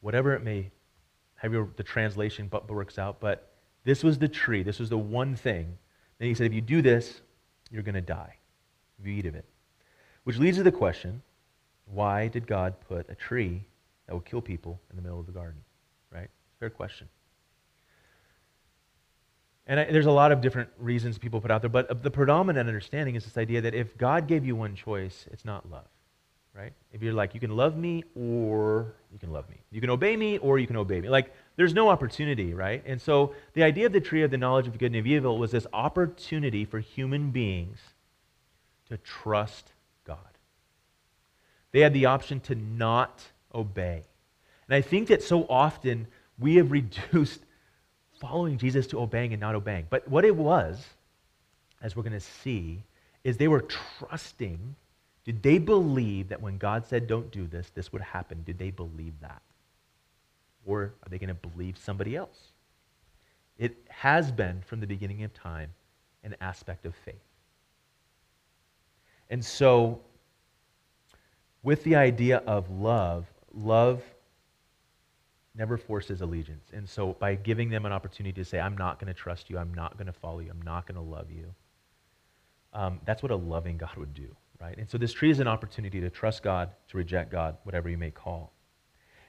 Whatever 0.00 0.32
it 0.34 0.42
may 0.42 0.70
however 1.34 1.68
the 1.76 1.82
translation 1.82 2.48
but 2.48 2.70
works 2.70 2.98
out, 2.98 3.20
but 3.20 3.52
this 3.84 4.02
was 4.02 4.18
the 4.18 4.28
tree. 4.28 4.62
This 4.62 4.78
was 4.78 4.88
the 4.88 4.96
one 4.96 5.36
thing. 5.36 5.76
Then 6.18 6.28
he 6.28 6.34
said, 6.34 6.46
if 6.46 6.54
you 6.54 6.62
do 6.62 6.80
this, 6.80 7.20
you're 7.70 7.82
going 7.82 7.96
to 7.96 8.00
die 8.00 8.34
if 8.98 9.06
you 9.06 9.12
eat 9.12 9.26
of 9.26 9.34
it. 9.34 9.44
Which 10.24 10.38
leads 10.38 10.56
to 10.56 10.62
the 10.62 10.72
question 10.72 11.20
why 11.84 12.28
did 12.28 12.46
God 12.46 12.76
put 12.88 13.10
a 13.10 13.14
tree 13.14 13.62
that 14.06 14.14
would 14.14 14.24
kill 14.24 14.40
people 14.40 14.80
in 14.88 14.96
the 14.96 15.02
middle 15.02 15.20
of 15.20 15.26
the 15.26 15.32
garden? 15.32 15.60
Right? 16.10 16.30
Fair 16.58 16.70
question. 16.70 17.08
And 19.66 19.78
I, 19.78 19.84
there's 19.84 20.06
a 20.06 20.12
lot 20.12 20.32
of 20.32 20.40
different 20.40 20.70
reasons 20.78 21.18
people 21.18 21.40
put 21.40 21.50
out 21.50 21.62
there, 21.62 21.70
but 21.70 21.90
uh, 21.90 21.94
the 21.94 22.10
predominant 22.10 22.68
understanding 22.68 23.14
is 23.14 23.24
this 23.24 23.36
idea 23.36 23.60
that 23.60 23.74
if 23.74 23.96
God 23.96 24.26
gave 24.26 24.44
you 24.44 24.56
one 24.56 24.74
choice, 24.74 25.26
it's 25.30 25.44
not 25.44 25.70
love, 25.70 25.86
right? 26.54 26.72
If 26.92 27.02
you're 27.02 27.12
like, 27.12 27.34
you 27.34 27.40
can 27.40 27.56
love 27.56 27.76
me 27.76 28.02
or 28.16 28.94
you 29.12 29.18
can 29.18 29.32
love 29.32 29.48
me. 29.48 29.62
You 29.70 29.80
can 29.80 29.90
obey 29.90 30.16
me 30.16 30.38
or 30.38 30.58
you 30.58 30.66
can 30.66 30.76
obey 30.76 31.00
me. 31.00 31.08
Like, 31.08 31.32
there's 31.56 31.74
no 31.74 31.88
opportunity, 31.88 32.54
right? 32.54 32.82
And 32.84 33.00
so 33.00 33.34
the 33.54 33.62
idea 33.62 33.86
of 33.86 33.92
the 33.92 34.00
tree 34.00 34.22
of 34.22 34.30
the 34.30 34.38
knowledge 34.38 34.66
of 34.66 34.78
good 34.78 34.94
and 34.94 35.06
evil 35.06 35.38
was 35.38 35.52
this 35.52 35.66
opportunity 35.72 36.64
for 36.64 36.80
human 36.80 37.30
beings 37.30 37.78
to 38.88 38.96
trust 38.98 39.72
God. 40.04 40.18
They 41.70 41.80
had 41.80 41.94
the 41.94 42.06
option 42.06 42.40
to 42.40 42.54
not 42.54 43.22
obey. 43.54 44.02
And 44.68 44.74
I 44.74 44.80
think 44.80 45.08
that 45.08 45.22
so 45.22 45.46
often 45.48 46.06
we 46.38 46.56
have 46.56 46.70
reduced 46.72 47.40
following 48.22 48.56
Jesus 48.56 48.86
to 48.86 49.00
obeying 49.00 49.32
and 49.32 49.40
not 49.40 49.56
obeying. 49.56 49.84
But 49.90 50.06
what 50.06 50.24
it 50.24 50.34
was, 50.34 50.86
as 51.82 51.96
we're 51.96 52.04
going 52.04 52.12
to 52.12 52.20
see, 52.20 52.84
is 53.24 53.36
they 53.36 53.48
were 53.48 53.66
trusting. 53.98 54.76
Did 55.24 55.42
they 55.42 55.58
believe 55.58 56.28
that 56.28 56.40
when 56.40 56.56
God 56.56 56.86
said, 56.86 57.08
don't 57.08 57.32
do 57.32 57.48
this, 57.48 57.70
this 57.74 57.92
would 57.92 58.00
happen? 58.00 58.44
Did 58.44 58.58
they 58.58 58.70
believe 58.70 59.14
that? 59.22 59.42
Or 60.64 60.94
are 61.02 61.08
they 61.10 61.18
going 61.18 61.34
to 61.36 61.48
believe 61.48 61.76
somebody 61.76 62.14
else? 62.14 62.38
It 63.58 63.76
has 63.88 64.30
been, 64.30 64.62
from 64.66 64.78
the 64.78 64.86
beginning 64.86 65.24
of 65.24 65.34
time, 65.34 65.70
an 66.22 66.36
aspect 66.40 66.86
of 66.86 66.94
faith. 67.04 67.16
And 69.30 69.44
so, 69.44 70.00
with 71.64 71.82
the 71.82 71.96
idea 71.96 72.38
of 72.46 72.70
love, 72.70 73.26
love 73.52 74.00
never 75.54 75.76
forces 75.76 76.20
allegiance. 76.20 76.70
And 76.72 76.88
so 76.88 77.14
by 77.18 77.34
giving 77.34 77.68
them 77.68 77.84
an 77.84 77.92
opportunity 77.92 78.32
to 78.40 78.44
say, 78.44 78.58
I'm 78.58 78.76
not 78.76 78.98
going 78.98 79.12
to 79.12 79.14
trust 79.14 79.50
you, 79.50 79.58
I'm 79.58 79.74
not 79.74 79.96
going 79.96 80.06
to 80.06 80.12
follow 80.12 80.40
you, 80.40 80.50
I'm 80.50 80.62
not 80.62 80.86
going 80.86 80.96
to 80.96 81.02
love 81.02 81.30
you, 81.30 81.54
um, 82.72 83.00
that's 83.04 83.22
what 83.22 83.30
a 83.30 83.36
loving 83.36 83.76
God 83.76 83.96
would 83.96 84.14
do, 84.14 84.34
right? 84.60 84.76
And 84.78 84.88
so 84.88 84.96
this 84.96 85.12
tree 85.12 85.30
is 85.30 85.40
an 85.40 85.48
opportunity 85.48 86.00
to 86.00 86.08
trust 86.08 86.42
God, 86.42 86.70
to 86.88 86.96
reject 86.96 87.30
God, 87.30 87.56
whatever 87.64 87.90
you 87.90 87.98
may 87.98 88.10
call. 88.10 88.52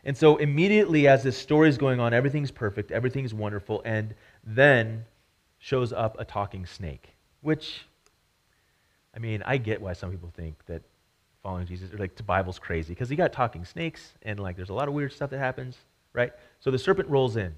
And 0.06 0.18
so 0.18 0.38
immediately 0.38 1.08
as 1.08 1.24
this 1.24 1.38
story 1.38 1.70
is 1.70 1.78
going 1.78 2.00
on, 2.00 2.14
everything's 2.14 2.52
perfect, 2.52 2.92
everything's 2.92 3.34
wonderful, 3.34 3.82
and 3.86 4.16
then 4.44 5.06
shows 5.60 5.92
up 5.92 6.18
a 6.20 6.26
talking 6.26 6.66
snake, 6.66 7.16
which, 7.42 7.86
I 9.16 9.20
mean, 9.20 9.44
I 9.46 9.58
get 9.58 9.82
why 9.82 9.94
some 9.94 10.12
people 10.12 10.32
think 10.36 10.56
that 10.68 10.82
following 11.42 11.68
Jesus, 11.68 11.94
or 11.94 11.98
like 11.98 12.16
the 12.16 12.24
Bible's 12.24 12.60
crazy, 12.60 12.94
because 12.94 13.12
you 13.12 13.18
got 13.18 13.34
talking 13.34 13.66
snakes, 13.66 14.14
and 14.22 14.40
like 14.40 14.56
there's 14.56 14.70
a 14.70 14.74
lot 14.74 14.88
of 14.88 14.94
weird 14.94 15.12
stuff 15.12 15.30
that 15.30 15.40
happens 15.40 15.78
right? 16.14 16.32
So 16.60 16.72
the 16.72 16.80
serpent 16.80 17.10
rolls 17.10 17.36
in. 17.36 17.56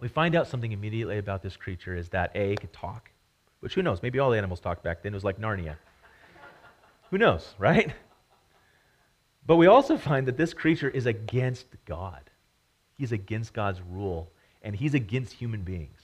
We 0.00 0.08
find 0.08 0.34
out 0.34 0.48
something 0.48 0.72
immediately 0.72 1.18
about 1.18 1.42
this 1.42 1.56
creature 1.56 1.94
is 1.94 2.08
that 2.08 2.32
A, 2.34 2.56
could 2.56 2.72
talk, 2.72 3.10
which 3.60 3.74
who 3.74 3.82
knows? 3.82 4.02
Maybe 4.02 4.18
all 4.18 4.30
the 4.30 4.38
animals 4.38 4.60
talked 4.60 4.82
back 4.82 5.02
then. 5.02 5.12
It 5.12 5.16
was 5.16 5.24
like 5.24 5.38
Narnia. 5.38 5.76
who 7.10 7.18
knows, 7.18 7.54
right? 7.58 7.92
But 9.46 9.56
we 9.56 9.66
also 9.66 9.98
find 9.98 10.26
that 10.26 10.36
this 10.36 10.54
creature 10.54 10.88
is 10.88 11.06
against 11.06 11.66
God. 11.84 12.22
He's 12.94 13.12
against 13.12 13.52
God's 13.52 13.80
rule, 13.90 14.30
and 14.62 14.74
he's 14.74 14.94
against 14.94 15.34
human 15.34 15.62
beings. 15.62 16.00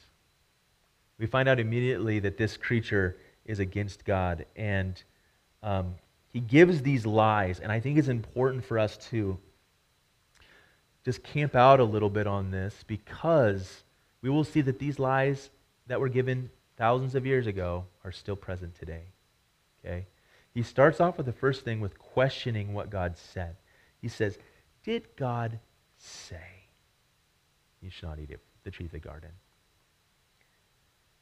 We 1.19 1.27
find 1.27 1.49
out 1.49 1.59
immediately 1.59 2.19
that 2.21 2.37
this 2.37 2.57
creature 2.57 3.17
is 3.45 3.61
against 3.61 4.05
God, 4.05 4.45
and 4.57 5.03
um, 5.63 5.95
he 6.33 6.41
gives 6.41 6.83
these 6.83 7.07
lies, 7.07 7.61
and 7.61 7.73
I 7.73 7.81
think 7.81 7.99
it's 7.99 8.09
important 8.09 8.65
for 8.65 8.79
us 8.79 8.97
to 9.11 9.39
just 11.07 11.23
camp 11.23 11.55
out 11.55 11.79
a 11.79 11.85
little 11.85 12.11
bit 12.11 12.27
on 12.27 12.51
this 12.51 12.83
because 12.89 13.85
we 14.23 14.29
will 14.29 14.43
see 14.43 14.61
that 14.61 14.81
these 14.81 14.99
lies 14.99 15.51
that 15.87 16.01
were 16.01 16.09
given 16.09 16.51
thousands 16.77 17.15
of 17.15 17.25
years 17.25 17.47
ago 17.47 17.85
are 18.03 18.11
still 18.11 18.35
present 18.35 18.75
today. 18.75 19.05
Okay? 19.85 20.07
He 20.53 20.65
starts 20.65 21.01
off 21.01 21.17
with 21.17 21.27
the 21.27 21.33
first 21.33 21.65
thing 21.65 21.81
with 21.81 21.97
questioning 21.97 22.75
what 22.75 22.91
God 22.91 23.17
said. 23.17 23.55
He 24.03 24.09
says, 24.09 24.37
Did 24.83 25.07
God 25.15 25.61
say 25.97 26.65
you 27.81 27.89
should 27.89 28.09
not 28.09 28.19
eat 28.19 28.31
it, 28.31 28.41
the 28.65 28.73
tree 28.73 28.87
of 28.87 28.93
the 28.93 28.99
garden? 28.99 29.31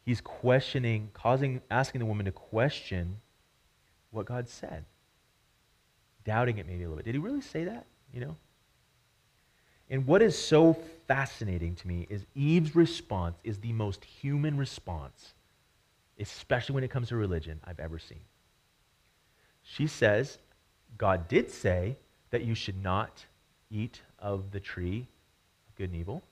He's 0.06 0.22
questioning, 0.22 1.10
causing, 1.12 1.60
asking 1.70 1.98
the 1.98 2.06
woman 2.06 2.24
to 2.24 2.32
question 2.32 3.18
what 4.12 4.24
God 4.24 4.48
said. 4.48 4.86
Doubting 6.24 6.56
it 6.56 6.66
maybe 6.66 6.84
a 6.84 6.86
little 6.86 6.96
bit. 6.96 7.04
Did 7.04 7.16
he 7.16 7.18
really 7.18 7.42
say 7.42 7.64
that? 7.64 7.84
You 8.14 8.20
know? 8.20 8.36
And 9.94 10.08
what 10.08 10.22
is 10.22 10.36
so 10.36 10.76
fascinating 11.06 11.76
to 11.76 11.86
me 11.86 12.08
is 12.10 12.26
Eve's 12.34 12.74
response 12.74 13.36
is 13.44 13.60
the 13.60 13.72
most 13.72 14.04
human 14.04 14.56
response, 14.56 15.34
especially 16.18 16.74
when 16.74 16.82
it 16.82 16.90
comes 16.90 17.10
to 17.10 17.16
religion, 17.16 17.60
I've 17.62 17.78
ever 17.78 18.00
seen. 18.00 18.18
She 19.62 19.86
says, 19.86 20.38
God 20.98 21.28
did 21.28 21.48
say 21.48 21.96
that 22.30 22.42
you 22.42 22.56
should 22.56 22.82
not 22.82 23.24
eat 23.70 24.02
of 24.18 24.50
the 24.50 24.58
tree 24.58 25.06
of 25.68 25.76
good 25.76 25.90
and 25.90 26.00
evil. 26.00 26.24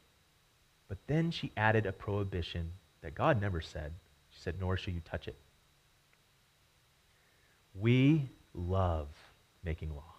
But 0.89 0.99
then 1.07 1.31
she 1.31 1.53
added 1.57 1.87
a 1.87 1.93
prohibition 1.93 2.69
that 3.01 3.15
God 3.15 3.41
never 3.41 3.61
said. 3.61 3.93
She 4.31 4.41
said, 4.41 4.57
nor 4.59 4.77
shall 4.77 4.93
you 4.93 5.03
touch 5.05 5.29
it. 5.29 5.37
We 7.77 8.29
love 8.55 9.07
making 9.63 9.95
law. 9.95 10.15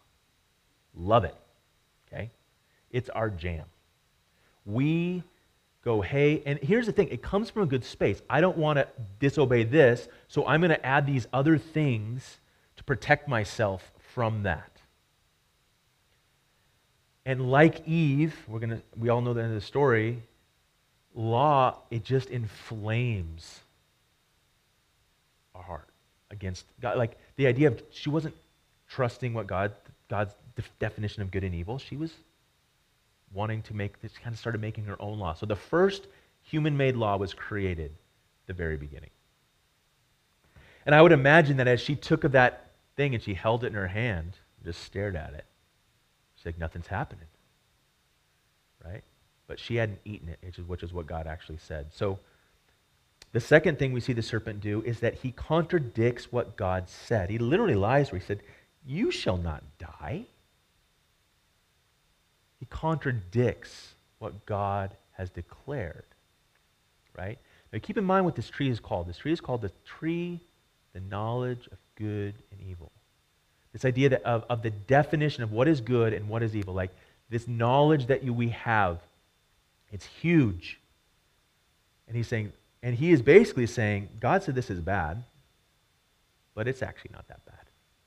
Love 0.96 1.26
it. 1.26 1.36
Okay? 2.08 2.32
It's 2.94 3.10
our 3.10 3.30
jam. 3.30 3.66
We 4.66 5.24
go, 5.84 6.00
hey, 6.00 6.42
and 6.46 6.58
here's 6.60 6.86
the 6.86 6.94
thing 6.94 7.10
it 7.10 7.22
comes 7.22 7.50
from 7.50 7.64
a 7.64 7.66
good 7.66 7.84
space. 7.84 8.22
I 8.30 8.40
don't 8.40 8.58
want 8.58 8.78
to 8.78 8.88
disobey 9.20 9.64
this, 9.64 10.08
so 10.30 10.48
I'm 10.48 10.62
going 10.62 10.70
to 10.70 10.86
add 10.86 11.06
these 11.06 11.28
other 11.34 11.58
things 11.58 12.38
to 12.78 12.84
protect 12.86 13.28
myself 13.28 13.92
from 14.14 14.44
that. 14.44 14.70
And 17.26 17.50
like 17.50 17.88
Eve, 17.88 18.36
we're 18.48 18.60
gonna, 18.60 18.82
we 18.98 19.10
all 19.10 19.22
know 19.22 19.34
the 19.34 19.42
end 19.42 19.54
of 19.54 19.60
the 19.60 19.66
story, 19.66 20.22
law, 21.16 21.78
it 21.90 22.04
just 22.04 22.30
inflames 22.30 23.62
our 25.56 25.64
heart 25.64 25.88
against 26.32 26.66
God. 26.82 26.98
Like 26.98 27.18
the 27.38 27.48
idea 27.48 27.70
of 27.70 27.82
she 27.92 28.10
wasn't 28.10 28.36
trusting 28.90 29.34
what 29.34 29.48
God, 29.48 29.72
God's 30.10 30.36
definition 30.80 31.22
of 31.22 31.32
good 31.32 31.44
and 31.44 31.56
evil. 31.56 31.78
She 31.78 31.96
was 31.96 32.14
wanting 33.34 33.62
to 33.64 33.74
make 33.74 34.02
this, 34.02 34.14
kind 34.18 34.34
of 34.34 34.40
started 34.40 34.62
making 34.62 34.86
her 34.86 35.02
own 35.02 35.20
law. 35.20 35.34
So 35.34 35.46
the 35.46 35.56
first 35.56 36.08
human 36.42 36.78
made 36.78 36.96
law 36.96 37.18
was 37.18 37.34
created 37.34 37.92
the 38.48 38.54
very 38.54 38.78
beginning. 38.78 39.10
And 40.86 40.94
I 40.94 41.02
would 41.02 41.12
imagine 41.12 41.58
that 41.58 41.68
as 41.68 41.80
she 41.80 41.96
took 41.96 42.24
of 42.24 42.34
that 42.34 42.72
thing 42.96 43.14
and 43.14 43.24
she 43.24 43.34
held 43.34 43.64
it 43.64 43.68
in 43.68 43.74
her 43.74 43.88
hand, 43.88 44.38
just 44.64 44.82
stared 44.84 45.16
at 45.16 45.34
it, 45.34 45.46
she's 46.36 46.46
like, 46.46 46.60
nothing's 46.60 46.88
happening. 46.88 47.28
Right? 48.84 49.04
But 49.48 49.60
she 49.60 49.76
hadn't 49.78 50.00
eaten 50.04 50.30
it, 50.30 50.40
which 50.44 50.60
is, 50.60 50.68
which 50.68 50.84
is 50.84 50.94
what 50.94 51.06
God 51.06 51.26
actually 51.26 51.58
said. 51.58 51.88
So 51.94 52.20
the 53.32 53.40
second 53.40 53.80
thing 53.80 53.94
we 53.94 54.00
see 54.00 54.14
the 54.14 54.22
serpent 54.22 54.62
do 54.62 54.82
is 54.84 55.00
that 55.00 55.16
he 55.16 55.32
contradicts 55.32 56.32
what 56.32 56.56
God 56.58 56.90
said. 56.90 57.30
He 57.30 57.38
literally 57.38 57.76
lies 57.76 58.12
where 58.12 58.20
he 58.20 58.26
said, 58.26 58.42
You 58.86 59.10
shall 59.10 59.38
not 59.38 59.64
die 59.80 60.26
he 62.64 62.68
contradicts 62.70 63.94
what 64.20 64.46
God 64.46 64.96
has 65.12 65.30
declared. 65.30 66.06
Right? 67.18 67.38
Now 67.74 67.80
keep 67.84 67.98
in 67.98 68.06
mind 68.06 68.24
what 68.24 68.38
this 68.38 68.50
tree 68.50 68.70
is 68.70 68.80
called. 68.80 69.06
This 69.06 69.18
tree 69.18 69.34
is 69.34 69.42
called 69.42 69.64
the 69.64 69.72
tree, 69.84 70.40
the 70.94 71.02
knowledge 71.02 71.68
of 71.74 71.78
good 71.96 72.36
and 72.52 72.62
evil. 72.62 72.90
This 73.74 73.84
idea 73.84 74.08
that 74.08 74.24
of, 74.24 74.46
of 74.50 74.62
the 74.62 74.70
definition 74.70 75.44
of 75.44 75.52
what 75.52 75.68
is 75.68 75.82
good 75.82 76.14
and 76.14 76.30
what 76.30 76.42
is 76.42 76.56
evil. 76.56 76.74
Like 76.74 76.92
this 77.30 77.50
knowledge 77.50 78.06
that 78.06 78.24
you, 78.24 78.32
we 78.32 78.48
have, 78.52 79.00
it's 79.92 80.06
huge. 80.06 80.80
And 82.08 82.16
he's 82.16 82.30
saying, 82.30 82.54
and 82.82 82.96
he 82.96 83.12
is 83.12 83.22
basically 83.22 83.68
saying, 83.68 84.08
God 84.22 84.42
said 84.42 84.56
this 84.56 84.70
is 84.70 84.80
bad, 84.80 85.22
but 86.56 86.70
it's 86.70 86.82
actually 86.82 87.12
not 87.12 87.28
that 87.28 87.46
bad, 87.46 87.66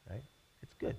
right? 0.09 0.25
It's 0.63 0.73
good. 0.79 0.97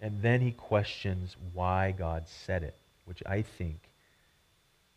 And 0.00 0.22
then 0.22 0.40
he 0.40 0.52
questions 0.52 1.36
why 1.52 1.92
God 1.92 2.28
said 2.28 2.62
it, 2.62 2.76
which 3.04 3.22
I 3.26 3.42
think 3.42 3.80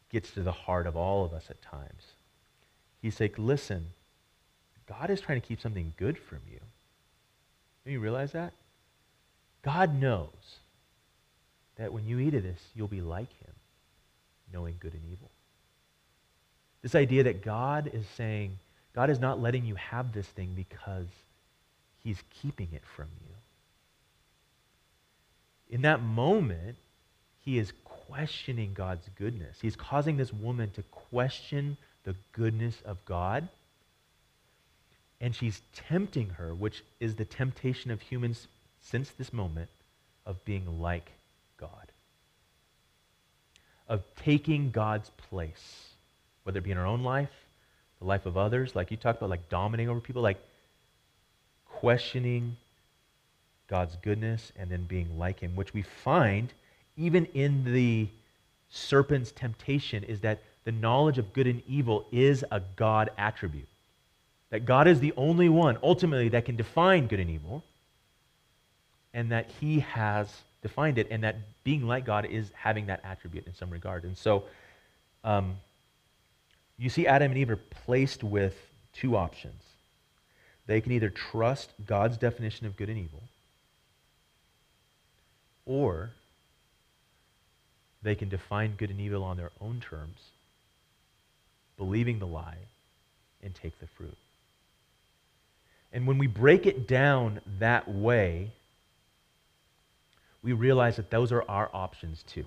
gets 0.09 0.31
to 0.31 0.43
the 0.43 0.51
heart 0.51 0.85
of 0.85 0.95
all 0.95 1.25
of 1.25 1.33
us 1.33 1.45
at 1.49 1.61
times. 1.61 2.03
He's 3.01 3.19
like, 3.19 3.37
listen, 3.37 3.87
God 4.87 5.09
is 5.09 5.21
trying 5.21 5.41
to 5.41 5.47
keep 5.47 5.61
something 5.61 5.93
good 5.97 6.17
from 6.17 6.39
you. 6.51 6.59
Do 7.85 7.91
you 7.91 7.99
realize 7.99 8.33
that? 8.33 8.53
God 9.63 9.99
knows 9.99 10.59
that 11.77 11.93
when 11.93 12.05
you 12.05 12.19
eat 12.19 12.33
of 12.35 12.43
this, 12.43 12.59
you'll 12.75 12.87
be 12.87 13.01
like 13.01 13.31
him, 13.39 13.53
knowing 14.53 14.75
good 14.79 14.93
and 14.93 15.03
evil. 15.11 15.31
This 16.81 16.95
idea 16.95 17.23
that 17.23 17.43
God 17.43 17.89
is 17.93 18.05
saying, 18.17 18.57
God 18.93 19.09
is 19.09 19.19
not 19.19 19.41
letting 19.41 19.65
you 19.65 19.75
have 19.75 20.13
this 20.13 20.27
thing 20.27 20.53
because 20.55 21.07
he's 22.03 22.21
keeping 22.41 22.69
it 22.71 22.83
from 22.95 23.07
you. 23.21 23.30
In 25.71 25.81
that 25.83 26.03
moment, 26.03 26.75
he 27.39 27.57
is 27.57 27.71
questioning 27.85 28.73
God's 28.73 29.09
goodness. 29.17 29.57
He's 29.61 29.77
causing 29.77 30.17
this 30.17 30.33
woman 30.33 30.69
to 30.71 30.83
question 30.83 31.77
the 32.03 32.15
goodness 32.33 32.81
of 32.85 33.03
God. 33.05 33.47
And 35.21 35.33
she's 35.33 35.61
tempting 35.73 36.31
her, 36.31 36.53
which 36.53 36.83
is 36.99 37.15
the 37.15 37.25
temptation 37.25 37.89
of 37.89 38.01
humans 38.01 38.47
since 38.81 39.09
this 39.11 39.31
moment 39.31 39.69
of 40.25 40.43
being 40.43 40.81
like 40.81 41.11
God, 41.57 41.91
of 43.87 44.03
taking 44.15 44.71
God's 44.71 45.09
place, 45.11 45.93
whether 46.43 46.57
it 46.57 46.63
be 46.63 46.71
in 46.71 46.77
our 46.77 46.85
own 46.87 47.03
life, 47.03 47.29
the 47.99 48.05
life 48.05 48.25
of 48.25 48.35
others, 48.35 48.75
like 48.75 48.91
you 48.91 48.97
talked 48.97 49.19
about, 49.19 49.29
like 49.29 49.47
dominating 49.47 49.89
over 49.89 49.99
people, 49.99 50.23
like 50.23 50.43
questioning 51.65 52.57
God's 53.71 53.95
goodness 54.03 54.51
and 54.57 54.69
then 54.69 54.83
being 54.83 55.17
like 55.17 55.39
Him, 55.39 55.55
which 55.55 55.73
we 55.73 55.81
find 55.81 56.53
even 56.97 57.25
in 57.33 57.63
the 57.63 58.09
serpent's 58.69 59.31
temptation 59.31 60.03
is 60.03 60.19
that 60.19 60.43
the 60.65 60.71
knowledge 60.73 61.17
of 61.17 61.31
good 61.33 61.47
and 61.47 61.63
evil 61.67 62.05
is 62.11 62.43
a 62.51 62.61
God 62.75 63.09
attribute. 63.17 63.67
That 64.49 64.65
God 64.65 64.87
is 64.89 64.99
the 64.99 65.13
only 65.15 65.47
one, 65.47 65.77
ultimately, 65.81 66.29
that 66.29 66.43
can 66.45 66.57
define 66.57 67.07
good 67.07 67.21
and 67.21 67.29
evil, 67.29 67.63
and 69.13 69.31
that 69.31 69.49
He 69.61 69.79
has 69.79 70.29
defined 70.61 70.97
it, 70.97 71.07
and 71.09 71.23
that 71.23 71.37
being 71.63 71.87
like 71.87 72.05
God 72.05 72.25
is 72.25 72.51
having 72.53 72.87
that 72.87 72.99
attribute 73.05 73.47
in 73.47 73.55
some 73.55 73.69
regard. 73.69 74.03
And 74.03 74.17
so, 74.17 74.43
um, 75.23 75.55
you 76.77 76.89
see 76.89 77.07
Adam 77.07 77.31
and 77.31 77.39
Eve 77.39 77.51
are 77.51 77.55
placed 77.55 78.23
with 78.23 78.55
two 78.93 79.15
options. 79.15 79.63
They 80.67 80.81
can 80.81 80.91
either 80.91 81.09
trust 81.09 81.71
God's 81.85 82.17
definition 82.17 82.67
of 82.67 82.75
good 82.75 82.89
and 82.89 82.97
evil, 82.97 83.23
or 85.65 86.11
they 88.01 88.15
can 88.15 88.29
define 88.29 88.75
good 88.75 88.89
and 88.89 88.99
evil 88.99 89.23
on 89.23 89.37
their 89.37 89.51
own 89.59 89.79
terms, 89.79 90.17
believing 91.77 92.19
the 92.19 92.27
lie, 92.27 92.57
and 93.43 93.53
take 93.53 93.79
the 93.79 93.87
fruit. 93.87 94.17
And 95.93 96.07
when 96.07 96.17
we 96.17 96.27
break 96.27 96.65
it 96.65 96.87
down 96.87 97.41
that 97.59 97.87
way, 97.87 98.51
we 100.41 100.53
realize 100.53 100.95
that 100.95 101.11
those 101.11 101.31
are 101.31 101.43
our 101.47 101.69
options 101.73 102.23
too. 102.23 102.45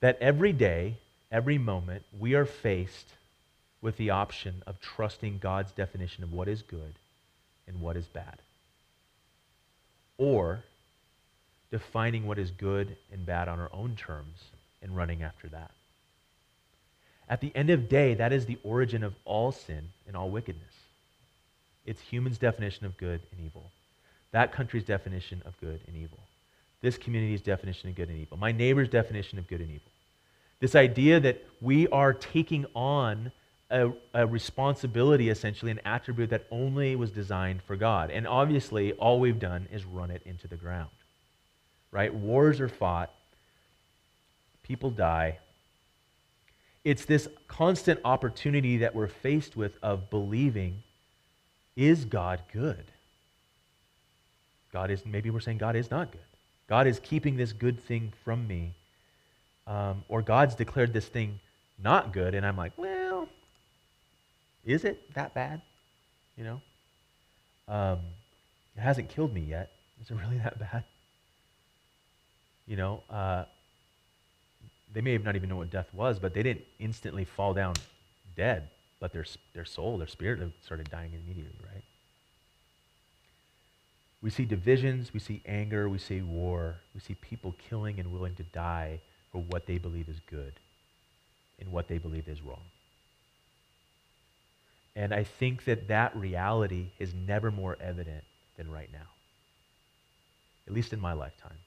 That 0.00 0.18
every 0.20 0.52
day, 0.52 0.98
every 1.30 1.58
moment, 1.58 2.04
we 2.18 2.34
are 2.34 2.44
faced 2.46 3.06
with 3.82 3.96
the 3.96 4.10
option 4.10 4.62
of 4.66 4.80
trusting 4.80 5.38
God's 5.38 5.72
definition 5.72 6.22
of 6.22 6.32
what 6.32 6.48
is 6.48 6.62
good 6.62 6.94
and 7.66 7.80
what 7.80 7.96
is 7.96 8.06
bad. 8.06 8.38
Or 10.18 10.62
defining 11.70 12.26
what 12.26 12.38
is 12.38 12.50
good 12.50 12.96
and 13.12 13.24
bad 13.24 13.48
on 13.48 13.60
our 13.60 13.70
own 13.72 13.94
terms 13.96 14.38
and 14.82 14.96
running 14.96 15.22
after 15.22 15.48
that. 15.48 15.70
At 17.28 17.40
the 17.40 17.52
end 17.54 17.70
of 17.70 17.88
day, 17.88 18.14
that 18.14 18.32
is 18.32 18.46
the 18.46 18.58
origin 18.64 19.04
of 19.04 19.14
all 19.24 19.52
sin 19.52 19.90
and 20.06 20.16
all 20.16 20.30
wickedness. 20.30 20.74
It's 21.86 22.00
humans' 22.00 22.38
definition 22.38 22.86
of 22.86 22.96
good 22.96 23.20
and 23.30 23.44
evil. 23.44 23.70
That 24.32 24.52
country's 24.52 24.84
definition 24.84 25.42
of 25.44 25.58
good 25.60 25.80
and 25.86 25.96
evil. 25.96 26.18
This 26.82 26.98
community's 26.98 27.40
definition 27.40 27.88
of 27.88 27.94
good 27.94 28.08
and 28.08 28.18
evil. 28.18 28.36
My 28.36 28.52
neighbor's 28.52 28.88
definition 28.88 29.38
of 29.38 29.46
good 29.46 29.60
and 29.60 29.70
evil. 29.70 29.92
This 30.58 30.74
idea 30.74 31.20
that 31.20 31.44
we 31.60 31.86
are 31.88 32.12
taking 32.12 32.66
on 32.74 33.32
a, 33.70 33.92
a, 34.12 34.26
responsibility, 34.26 35.28
essentially, 35.28 35.70
an 35.70 35.80
attribute 35.84 36.30
that 36.30 36.46
only 36.50 36.96
was 36.96 37.12
designed 37.12 37.62
for 37.62 37.76
God. 37.76 38.10
And 38.10 38.26
obviously, 38.26 38.92
all 38.94 39.20
we've 39.20 39.38
done 39.38 39.68
is 39.72 39.84
run 39.84 40.10
it 40.10 40.22
into 40.26 40.48
the 40.48 40.56
ground 40.56 40.90
right? 41.92 42.12
Wars 42.12 42.60
are 42.60 42.68
fought, 42.68 43.12
people 44.62 44.90
die. 44.90 45.38
It's 46.84 47.04
this 47.04 47.28
constant 47.48 48.00
opportunity 48.04 48.78
that 48.78 48.94
we're 48.94 49.08
faced 49.08 49.56
with 49.56 49.72
of 49.82 50.08
believing 50.10 50.82
is 51.76 52.04
God 52.04 52.42
good? 52.52 52.84
God 54.72 54.90
is, 54.90 55.04
maybe 55.04 55.30
we're 55.30 55.40
saying 55.40 55.58
God 55.58 55.76
is 55.76 55.90
not 55.90 56.12
good. 56.12 56.20
God 56.68 56.86
is 56.86 57.00
keeping 57.00 57.36
this 57.36 57.52
good 57.52 57.82
thing 57.82 58.12
from 58.24 58.46
me. 58.46 58.74
Um, 59.66 60.04
or 60.08 60.22
God's 60.22 60.54
declared 60.54 60.92
this 60.92 61.06
thing 61.06 61.40
not 61.82 62.12
good, 62.12 62.34
and 62.34 62.44
I'm 62.44 62.56
like, 62.56 62.72
well, 62.76 63.28
is 64.64 64.84
it 64.84 65.12
that 65.14 65.34
bad? 65.34 65.60
You 66.36 66.44
know? 66.44 66.60
Um, 67.68 67.98
it 68.76 68.80
hasn't 68.80 69.08
killed 69.08 69.32
me 69.32 69.40
yet. 69.40 69.70
Is 70.00 70.10
it 70.10 70.14
really 70.14 70.38
that 70.38 70.58
bad? 70.58 70.84
You 72.70 72.76
know, 72.76 73.02
uh, 73.10 73.44
they 74.94 75.00
may 75.00 75.12
have 75.12 75.24
not 75.24 75.34
even 75.34 75.48
know 75.48 75.56
what 75.56 75.70
death 75.70 75.92
was, 75.92 76.20
but 76.20 76.34
they 76.34 76.42
didn't 76.44 76.64
instantly 76.78 77.24
fall 77.24 77.52
down 77.52 77.74
dead. 78.36 78.68
But 79.00 79.12
their, 79.12 79.24
their 79.54 79.64
soul, 79.64 79.98
their 79.98 80.06
spirit 80.06 80.52
started 80.62 80.88
dying 80.88 81.12
immediately, 81.12 81.58
right? 81.64 81.82
We 84.22 84.30
see 84.30 84.44
divisions, 84.44 85.12
we 85.12 85.18
see 85.18 85.42
anger, 85.46 85.88
we 85.88 85.98
see 85.98 86.22
war, 86.22 86.80
we 86.94 87.00
see 87.00 87.14
people 87.14 87.56
killing 87.68 87.98
and 87.98 88.12
willing 88.12 88.36
to 88.36 88.44
die 88.44 89.00
for 89.32 89.38
what 89.38 89.66
they 89.66 89.78
believe 89.78 90.08
is 90.08 90.20
good 90.30 90.52
and 91.58 91.72
what 91.72 91.88
they 91.88 91.98
believe 91.98 92.28
is 92.28 92.40
wrong. 92.40 92.62
And 94.94 95.12
I 95.12 95.24
think 95.24 95.64
that 95.64 95.88
that 95.88 96.14
reality 96.14 96.90
is 97.00 97.14
never 97.14 97.50
more 97.50 97.76
evident 97.80 98.22
than 98.56 98.70
right 98.70 98.92
now, 98.92 99.08
at 100.68 100.72
least 100.72 100.92
in 100.92 101.00
my 101.00 101.14
lifetime. 101.14 101.58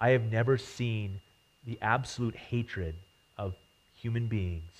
I 0.00 0.10
have 0.10 0.32
never 0.32 0.56
seen 0.56 1.20
the 1.66 1.78
absolute 1.82 2.34
hatred 2.34 2.94
of 3.36 3.54
human 3.94 4.26
beings, 4.26 4.72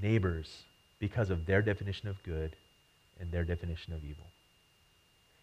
neighbors, 0.00 0.62
because 1.00 1.30
of 1.30 1.44
their 1.44 1.60
definition 1.60 2.08
of 2.08 2.22
good 2.22 2.54
and 3.20 3.30
their 3.32 3.44
definition 3.44 3.92
of 3.92 4.04
evil. 4.04 4.24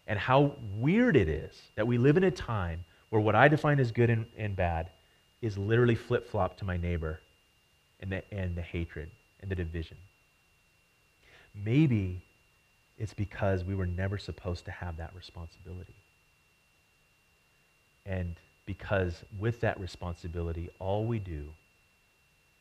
And 0.08 0.18
how 0.18 0.56
weird 0.78 1.16
it 1.16 1.28
is 1.28 1.62
that 1.76 1.86
we 1.86 1.98
live 1.98 2.18
in 2.18 2.24
a 2.24 2.32
time 2.32 2.86
where 3.10 3.22
what 3.22 3.36
I 3.36 3.50
define 3.50 3.80
as 3.80 3.92
good 3.92 4.10
and, 4.10 4.26
and 4.38 4.56
bad 4.56 4.90
is 5.42 5.58
literally 5.58 5.96
flip 5.96 6.30
flop 6.30 6.58
to 6.58 6.66
my 6.66 6.78
neighbor 6.78 7.20
and 8.00 8.12
the, 8.12 8.24
and 8.34 8.56
the 8.56 8.62
hatred 8.62 9.12
and 9.42 9.52
the 9.52 9.56
division. 9.56 9.98
Maybe 11.54 12.22
it's 12.98 13.14
because 13.14 13.64
we 13.64 13.76
were 13.76 13.86
never 13.86 14.18
supposed 14.18 14.66
to 14.66 14.72
have 14.72 14.98
that 14.98 15.14
responsibility. 15.16 15.96
And 18.06 18.36
because 18.66 19.24
with 19.38 19.62
that 19.62 19.80
responsibility, 19.80 20.70
all 20.80 21.06
we 21.06 21.20
do 21.20 21.50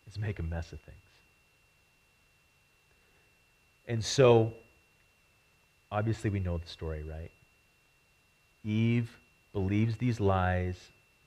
is 0.08 0.18
make 0.18 0.38
a 0.38 0.42
mess 0.42 0.72
of 0.72 0.80
things. 0.80 0.96
And 3.86 4.04
so, 4.04 4.52
obviously, 5.90 6.30
we 6.30 6.40
know 6.40 6.58
the 6.58 6.66
story, 6.66 7.02
right? 7.02 7.30
Eve 8.64 9.10
believes 9.52 9.96
these 9.96 10.20
lies. 10.20 10.76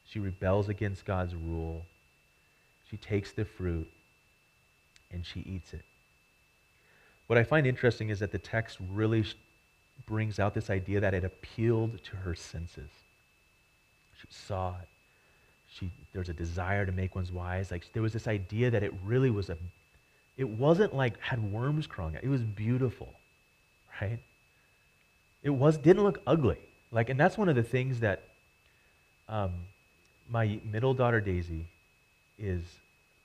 She 0.06 0.20
rebels 0.20 0.70
against 0.70 1.06
God's 1.06 1.36
rule. 1.36 1.86
She 2.90 2.98
takes 2.98 3.32
the 3.32 3.46
fruit 3.46 3.90
and 5.12 5.26
she 5.26 5.42
eats 5.42 5.74
it. 5.74 5.84
What 7.28 7.38
I 7.40 7.44
find 7.44 7.66
interesting 7.66 8.10
is 8.10 8.20
that 8.20 8.32
the 8.32 8.40
text 8.40 8.78
really 8.92 9.26
brings 10.06 10.40
out 10.40 10.54
this 10.54 10.70
idea 10.70 11.00
that 11.00 11.14
it 11.14 11.24
appealed 11.24 12.04
to 12.04 12.16
her 12.18 12.36
senses. 12.36 12.92
Saw 14.30 14.70
it. 14.70 14.88
She, 15.70 15.92
there's 16.14 16.30
a 16.30 16.34
desire 16.34 16.86
to 16.86 16.92
make 16.92 17.16
one's 17.16 17.32
wise. 17.32 17.72
Like 17.72 17.92
there 17.94 18.04
was 18.04 18.14
this 18.14 18.28
idea 18.28 18.70
that 18.72 18.84
it 18.84 18.94
really 19.04 19.32
was 19.32 19.50
a, 19.50 19.58
it 20.38 20.48
wasn't 20.48 20.96
like 20.96 21.20
had 21.20 21.52
worms 21.52 21.88
crawling. 21.88 22.16
It 22.22 22.28
was 22.28 22.42
beautiful, 22.42 23.14
right? 24.02 24.20
It 25.42 25.50
was 25.50 25.78
didn't 25.78 26.04
look 26.04 26.22
ugly. 26.28 26.60
Like, 26.92 27.10
and 27.10 27.20
that's 27.20 27.38
one 27.38 27.50
of 27.50 27.56
the 27.56 27.64
things 27.64 28.02
that 28.02 28.22
um, 29.28 29.52
my 30.30 30.60
middle 30.64 30.94
daughter 30.94 31.20
Daisy 31.20 31.66
is 32.38 32.64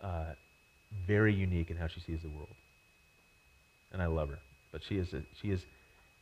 uh, 0.01 0.33
very 1.07 1.35
unique 1.35 1.71
in 1.71 1.77
how 1.77 1.87
she 1.87 2.01
sees 2.01 2.23
the 2.23 2.29
world, 2.29 2.49
and 3.93 4.01
I 4.01 4.07
love 4.07 4.31
her. 4.31 4.39
But 4.73 4.83
she 4.83 4.97
is 4.97 5.13
a, 5.13 5.23
she 5.41 5.51
is, 5.51 5.67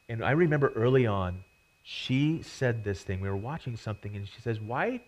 and 0.09 0.25
I 0.25 0.33
remember 0.33 0.73
early 0.75 1.07
on 1.07 1.45
she 1.89 2.43
said 2.43 2.83
this 2.83 3.05
thing. 3.05 3.21
We 3.21 3.29
were 3.29 3.37
watching 3.37 3.77
something, 3.77 4.17
and 4.17 4.27
she 4.27 4.41
says, 4.41 4.61
"Why?" 4.61 5.01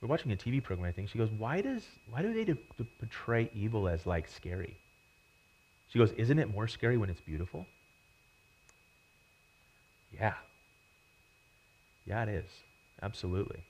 We're 0.00 0.08
watching 0.08 0.32
a 0.32 0.36
TV 0.36 0.60
program, 0.60 0.86
I 0.88 0.92
think. 0.92 1.08
She 1.08 1.16
goes, 1.16 1.30
"Why 1.30 1.60
does 1.60 1.86
why 2.10 2.22
do 2.22 2.34
they 2.34 2.44
do, 2.44 2.58
do 2.76 2.84
portray 2.98 3.48
evil 3.54 3.86
as 3.86 4.04
like 4.04 4.26
scary?" 4.26 4.76
She 5.88 5.98
goes, 6.00 6.10
"Isn't 6.12 6.40
it 6.40 6.52
more 6.52 6.66
scary 6.66 6.96
when 6.96 7.08
it's 7.08 7.20
beautiful?" 7.20 7.68
Yeah. 10.12 10.34
Yeah, 12.04 12.24
it 12.24 12.28
is. 12.28 12.50
Absolutely. 13.00 13.60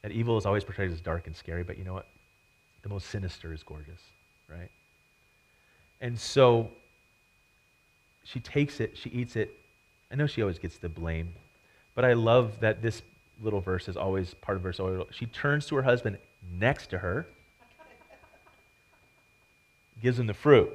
That 0.00 0.12
evil 0.12 0.38
is 0.38 0.46
always 0.46 0.64
portrayed 0.64 0.90
as 0.90 1.02
dark 1.02 1.26
and 1.26 1.36
scary, 1.36 1.62
but 1.62 1.76
you 1.76 1.84
know 1.84 1.92
what? 1.92 2.08
The 2.82 2.88
most 2.88 3.10
sinister 3.10 3.52
is 3.52 3.62
gorgeous, 3.62 4.00
right? 4.48 4.70
And 6.00 6.18
so 6.18 6.70
she 8.24 8.40
takes 8.40 8.80
it, 8.80 8.96
she 8.96 9.10
eats 9.10 9.36
it. 9.36 9.54
I 10.10 10.16
know 10.16 10.26
she 10.26 10.40
always 10.40 10.58
gets 10.58 10.78
the 10.78 10.88
blame, 10.88 11.34
but 12.00 12.08
I 12.08 12.14
love 12.14 12.60
that 12.60 12.80
this 12.80 13.02
little 13.42 13.60
verse 13.60 13.86
is 13.86 13.94
always 13.94 14.32
part 14.32 14.56
of 14.56 14.62
verse. 14.62 14.80
She 15.10 15.26
turns 15.26 15.66
to 15.66 15.76
her 15.76 15.82
husband 15.82 16.16
next 16.50 16.86
to 16.88 16.98
her, 16.98 17.26
gives 20.00 20.18
him 20.18 20.26
the 20.26 20.32
fruit. 20.32 20.72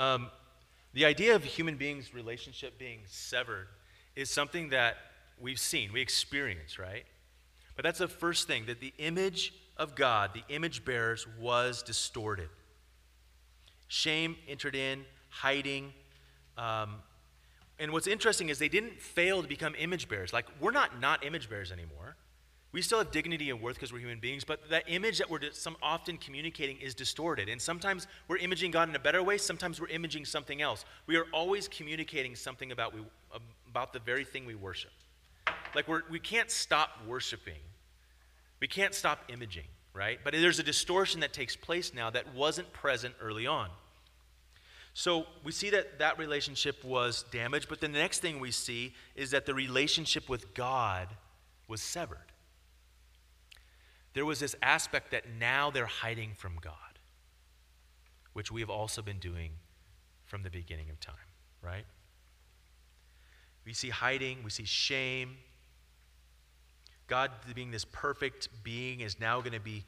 Um, 0.00 0.30
the 0.94 1.04
idea 1.04 1.36
of 1.36 1.44
a 1.44 1.46
human 1.46 1.76
beings' 1.76 2.14
relationship 2.14 2.78
being 2.78 3.00
severed 3.04 3.68
is 4.16 4.30
something 4.30 4.70
that 4.70 4.96
we've 5.38 5.60
seen, 5.60 5.92
we 5.92 6.00
experience, 6.00 6.78
right? 6.78 7.04
But 7.76 7.84
that's 7.84 7.98
the 7.98 8.08
first 8.08 8.46
thing 8.46 8.64
that 8.64 8.80
the 8.80 8.94
image 8.96 9.52
of 9.76 9.94
God, 9.94 10.30
the 10.32 10.54
image 10.54 10.86
bearers, 10.86 11.26
was 11.38 11.82
distorted. 11.82 12.48
Shame 13.88 14.36
entered 14.48 14.74
in, 14.74 15.04
hiding. 15.28 15.92
Um, 16.56 16.96
and 17.78 17.92
what's 17.92 18.06
interesting 18.06 18.48
is 18.48 18.58
they 18.58 18.68
didn't 18.70 19.02
fail 19.02 19.42
to 19.42 19.48
become 19.48 19.74
image 19.78 20.08
bearers. 20.08 20.32
Like, 20.32 20.46
we're 20.60 20.70
not 20.70 20.98
not 20.98 21.26
image 21.26 21.50
bearers 21.50 21.70
anymore. 21.70 22.16
We 22.72 22.82
still 22.82 22.98
have 22.98 23.10
dignity 23.10 23.50
and 23.50 23.60
worth 23.60 23.74
because 23.74 23.92
we're 23.92 23.98
human 23.98 24.20
beings, 24.20 24.44
but 24.44 24.70
that 24.70 24.84
image 24.86 25.18
that 25.18 25.28
we're 25.28 25.40
often 25.82 26.16
communicating 26.18 26.76
is 26.76 26.94
distorted. 26.94 27.48
And 27.48 27.60
sometimes 27.60 28.06
we're 28.28 28.36
imaging 28.36 28.70
God 28.70 28.88
in 28.88 28.94
a 28.94 29.00
better 29.00 29.22
way, 29.22 29.38
sometimes 29.38 29.80
we're 29.80 29.88
imaging 29.88 30.24
something 30.24 30.62
else. 30.62 30.84
We 31.06 31.16
are 31.16 31.26
always 31.32 31.66
communicating 31.66 32.36
something 32.36 32.70
about, 32.70 32.94
we, 32.94 33.00
about 33.68 33.92
the 33.92 33.98
very 33.98 34.24
thing 34.24 34.46
we 34.46 34.54
worship. 34.54 34.92
Like 35.74 35.88
we're, 35.88 36.02
we 36.08 36.20
can't 36.20 36.50
stop 36.50 36.90
worshiping, 37.08 37.60
we 38.60 38.68
can't 38.68 38.94
stop 38.94 39.24
imaging, 39.28 39.66
right? 39.92 40.20
But 40.22 40.34
there's 40.34 40.60
a 40.60 40.64
distortion 40.64 41.20
that 41.20 41.32
takes 41.32 41.56
place 41.56 41.92
now 41.92 42.10
that 42.10 42.34
wasn't 42.34 42.72
present 42.72 43.14
early 43.20 43.48
on. 43.48 43.68
So 44.94 45.26
we 45.42 45.50
see 45.50 45.70
that 45.70 45.98
that 45.98 46.18
relationship 46.18 46.84
was 46.84 47.24
damaged, 47.32 47.68
but 47.68 47.80
the 47.80 47.88
next 47.88 48.20
thing 48.20 48.38
we 48.38 48.52
see 48.52 48.94
is 49.16 49.32
that 49.32 49.46
the 49.46 49.54
relationship 49.54 50.28
with 50.28 50.54
God 50.54 51.08
was 51.66 51.80
severed 51.80 52.29
there 54.12 54.24
was 54.24 54.40
this 54.40 54.54
aspect 54.62 55.12
that 55.12 55.24
now 55.38 55.70
they're 55.70 55.86
hiding 55.86 56.32
from 56.34 56.56
God, 56.60 56.74
which 58.32 58.50
we 58.50 58.60
have 58.60 58.70
also 58.70 59.02
been 59.02 59.18
doing 59.18 59.52
from 60.24 60.42
the 60.42 60.50
beginning 60.50 60.90
of 60.90 60.98
time, 61.00 61.14
right? 61.62 61.84
We 63.64 63.72
see 63.72 63.90
hiding, 63.90 64.38
we 64.42 64.50
see 64.50 64.64
shame. 64.64 65.36
God, 67.06 67.30
being 67.54 67.70
this 67.70 67.84
perfect 67.84 68.48
being, 68.62 69.00
is 69.00 69.18
now 69.20 69.40
going 69.40 69.52
to 69.52 69.60
be, 69.60 69.84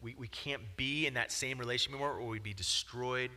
we, 0.00 0.14
we 0.18 0.28
can't 0.28 0.62
be 0.76 1.06
in 1.06 1.14
that 1.14 1.30
same 1.30 1.58
relationship 1.58 1.92
anymore 1.92 2.18
or 2.18 2.28
we'd 2.28 2.42
be 2.42 2.54
destroyed. 2.54 3.30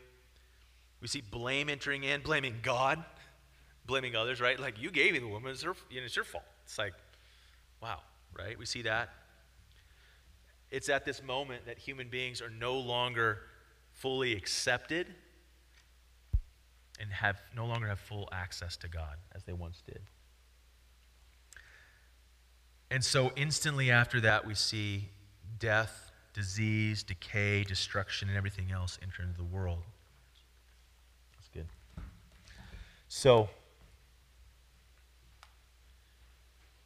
We 1.02 1.08
see 1.08 1.22
blame 1.22 1.70
entering 1.70 2.04
in, 2.04 2.22
blaming 2.22 2.56
God, 2.62 3.04
blaming 3.86 4.16
others, 4.16 4.42
right? 4.42 4.60
Like, 4.60 4.82
you 4.82 4.92
gave 4.92 5.14
me 5.14 5.20
the 5.20 5.28
woman, 5.28 5.52
it's, 5.52 5.64
her, 5.64 5.76
you 5.90 6.00
know, 6.00 6.06
it's 6.06 6.16
your 6.16 6.26
fault. 6.26 6.46
It's 6.66 6.78
like, 6.78 6.94
wow, 7.82 8.00
right? 8.38 8.58
We 8.58 8.66
see 8.66 8.82
that. 8.84 9.10
It's 10.72 10.90
at 10.90 11.06
this 11.06 11.24
moment 11.24 11.66
that 11.66 11.80
human 11.80 12.10
beings 12.10 12.42
are 12.42 12.50
no 12.50 12.78
longer 12.78 13.40
fully 13.94 14.34
accepted 14.34 15.08
and 17.00 17.12
have 17.12 17.42
no 17.56 17.66
longer 17.66 17.88
have 17.88 18.00
full 18.00 18.30
access 18.32 18.78
to 18.78 18.88
God 18.88 19.16
as 19.34 19.44
they 19.44 19.54
once 19.54 19.82
did. 19.86 20.02
And 22.92 23.04
so 23.04 23.32
instantly 23.36 23.92
after 23.92 24.20
that 24.22 24.46
we 24.46 24.56
see 24.56 25.10
death, 25.60 26.12
disease, 26.34 27.04
decay, 27.04 27.64
destruction 27.64 28.30
and 28.30 28.38
everything 28.38 28.72
else 28.72 28.98
enter 29.02 29.24
into 29.24 29.38
the 29.38 29.44
world. 29.44 29.84
That's 31.36 31.48
good. 31.50 31.68
So 33.08 33.50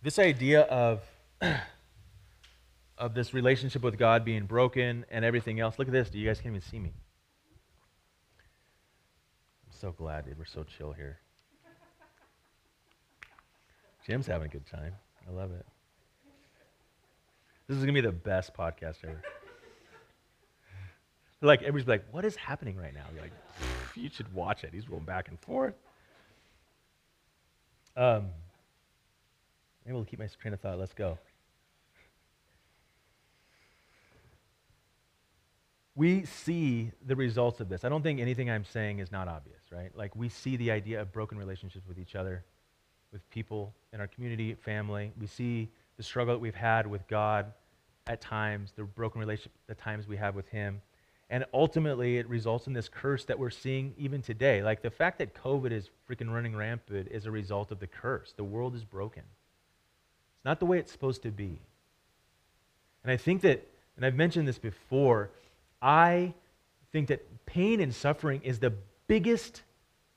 this 0.01 0.19
idea 0.19 0.61
of 0.63 1.01
of 2.97 3.13
this 3.13 3.33
relationship 3.33 3.81
with 3.81 3.97
God 3.97 4.23
being 4.23 4.45
broken 4.45 5.05
and 5.09 5.25
everything 5.25 5.59
else. 5.59 5.79
Look 5.79 5.87
at 5.87 5.93
this. 5.93 6.09
Do 6.09 6.19
you 6.19 6.27
guys 6.27 6.39
can't 6.39 6.55
even 6.55 6.61
see 6.61 6.79
me. 6.79 6.93
I'm 9.67 9.77
so 9.79 9.91
glad 9.91 10.25
dude. 10.25 10.37
we're 10.37 10.45
so 10.45 10.63
chill 10.63 10.91
here. 10.91 11.19
Jim's 14.05 14.27
having 14.27 14.47
a 14.47 14.51
good 14.51 14.65
time. 14.65 14.93
I 15.27 15.31
love 15.31 15.51
it. 15.51 15.65
This 17.67 17.77
is 17.77 17.85
going 17.85 17.95
to 17.95 18.01
be 18.01 18.05
the 18.05 18.11
best 18.11 18.53
podcast 18.53 18.97
ever. 19.03 19.21
like, 21.41 21.61
everybody's 21.61 21.87
like, 21.87 22.03
what 22.11 22.25
is 22.25 22.35
happening 22.35 22.75
right 22.75 22.93
now? 22.93 23.05
You're 23.13 23.23
like, 23.23 23.31
you 23.95 24.09
should 24.09 24.33
watch 24.33 24.65
it. 24.65 24.71
He's 24.73 24.83
going 24.83 25.03
back 25.03 25.29
and 25.29 25.39
forth. 25.39 25.75
Um, 27.95 28.25
maybe 29.85 29.95
we'll 29.95 30.03
keep 30.03 30.19
my 30.19 30.27
train 30.41 30.53
of 30.53 30.59
thought. 30.59 30.77
Let's 30.77 30.93
go. 30.93 31.17
We 36.03 36.25
see 36.25 36.91
the 37.07 37.15
results 37.15 37.61
of 37.61 37.69
this. 37.69 37.85
I 37.85 37.89
don't 37.89 38.03
think 38.03 38.19
anything 38.19 38.49
I'm 38.49 38.65
saying 38.65 38.99
is 38.99 39.09
not 39.09 39.29
obvious, 39.29 39.61
right? 39.71 39.89
Like 39.95 40.13
we 40.17 40.27
see 40.27 40.57
the 40.57 40.69
idea 40.69 40.99
of 40.99 41.13
broken 41.13 41.37
relationships 41.37 41.87
with 41.87 41.97
each 41.97 42.13
other, 42.13 42.43
with 43.13 43.21
people 43.29 43.73
in 43.93 44.01
our 44.01 44.07
community, 44.07 44.53
family. 44.53 45.13
We 45.17 45.27
see 45.27 45.69
the 45.95 46.03
struggle 46.03 46.35
that 46.35 46.41
we've 46.41 46.53
had 46.53 46.85
with 46.87 47.07
God 47.07 47.53
at 48.05 48.19
times, 48.19 48.73
the 48.75 48.83
broken 48.83 49.21
relationship 49.21 49.53
the 49.67 49.75
times 49.75 50.05
we 50.05 50.17
have 50.17 50.35
with 50.35 50.49
Him. 50.49 50.81
And 51.29 51.45
ultimately, 51.53 52.17
it 52.17 52.27
results 52.27 52.67
in 52.67 52.73
this 52.73 52.89
curse 52.89 53.23
that 53.23 53.39
we're 53.39 53.49
seeing 53.49 53.93
even 53.97 54.21
today. 54.21 54.61
Like 54.61 54.81
the 54.81 54.91
fact 54.91 55.19
that 55.19 55.33
COVID 55.33 55.71
is 55.71 55.89
freaking 56.09 56.33
running 56.33 56.53
rampant 56.53 57.07
is 57.11 57.27
a 57.27 57.31
result 57.31 57.71
of 57.71 57.79
the 57.79 57.87
curse. 57.87 58.33
The 58.35 58.43
world 58.43 58.75
is 58.75 58.83
broken. 58.83 59.23
It's 60.35 60.43
not 60.43 60.59
the 60.59 60.65
way 60.65 60.79
it's 60.79 60.91
supposed 60.91 61.23
to 61.23 61.31
be. 61.31 61.61
And 63.03 63.11
I 63.13 63.15
think 63.15 63.41
that, 63.43 63.65
and 63.95 64.05
I've 64.05 64.15
mentioned 64.15 64.49
this 64.49 64.59
before, 64.59 65.29
I 65.83 66.33
think 66.93 67.09
that 67.09 67.45
pain 67.45 67.81
and 67.81 67.93
suffering 67.93 68.41
is 68.43 68.59
the 68.59 68.73
biggest, 69.07 69.61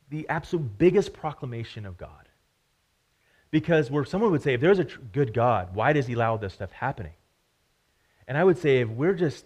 the 0.08 0.28
absolute 0.28 0.78
biggest 0.78 1.12
proclamation 1.12 1.84
of 1.84 1.98
God. 1.98 2.10
Because 3.50 3.90
where 3.90 4.04
someone 4.04 4.30
would 4.30 4.42
say, 4.42 4.54
if 4.54 4.60
there's 4.60 4.78
a 4.78 4.84
tr- 4.84 5.00
good 5.12 5.34
God, 5.34 5.74
why 5.74 5.92
does 5.92 6.06
he 6.06 6.14
allow 6.14 6.36
this 6.36 6.54
stuff 6.54 6.70
happening? 6.70 7.14
And 8.28 8.38
I 8.38 8.44
would 8.44 8.58
say, 8.58 8.80
if 8.80 8.88
we're 8.88 9.14
just 9.14 9.44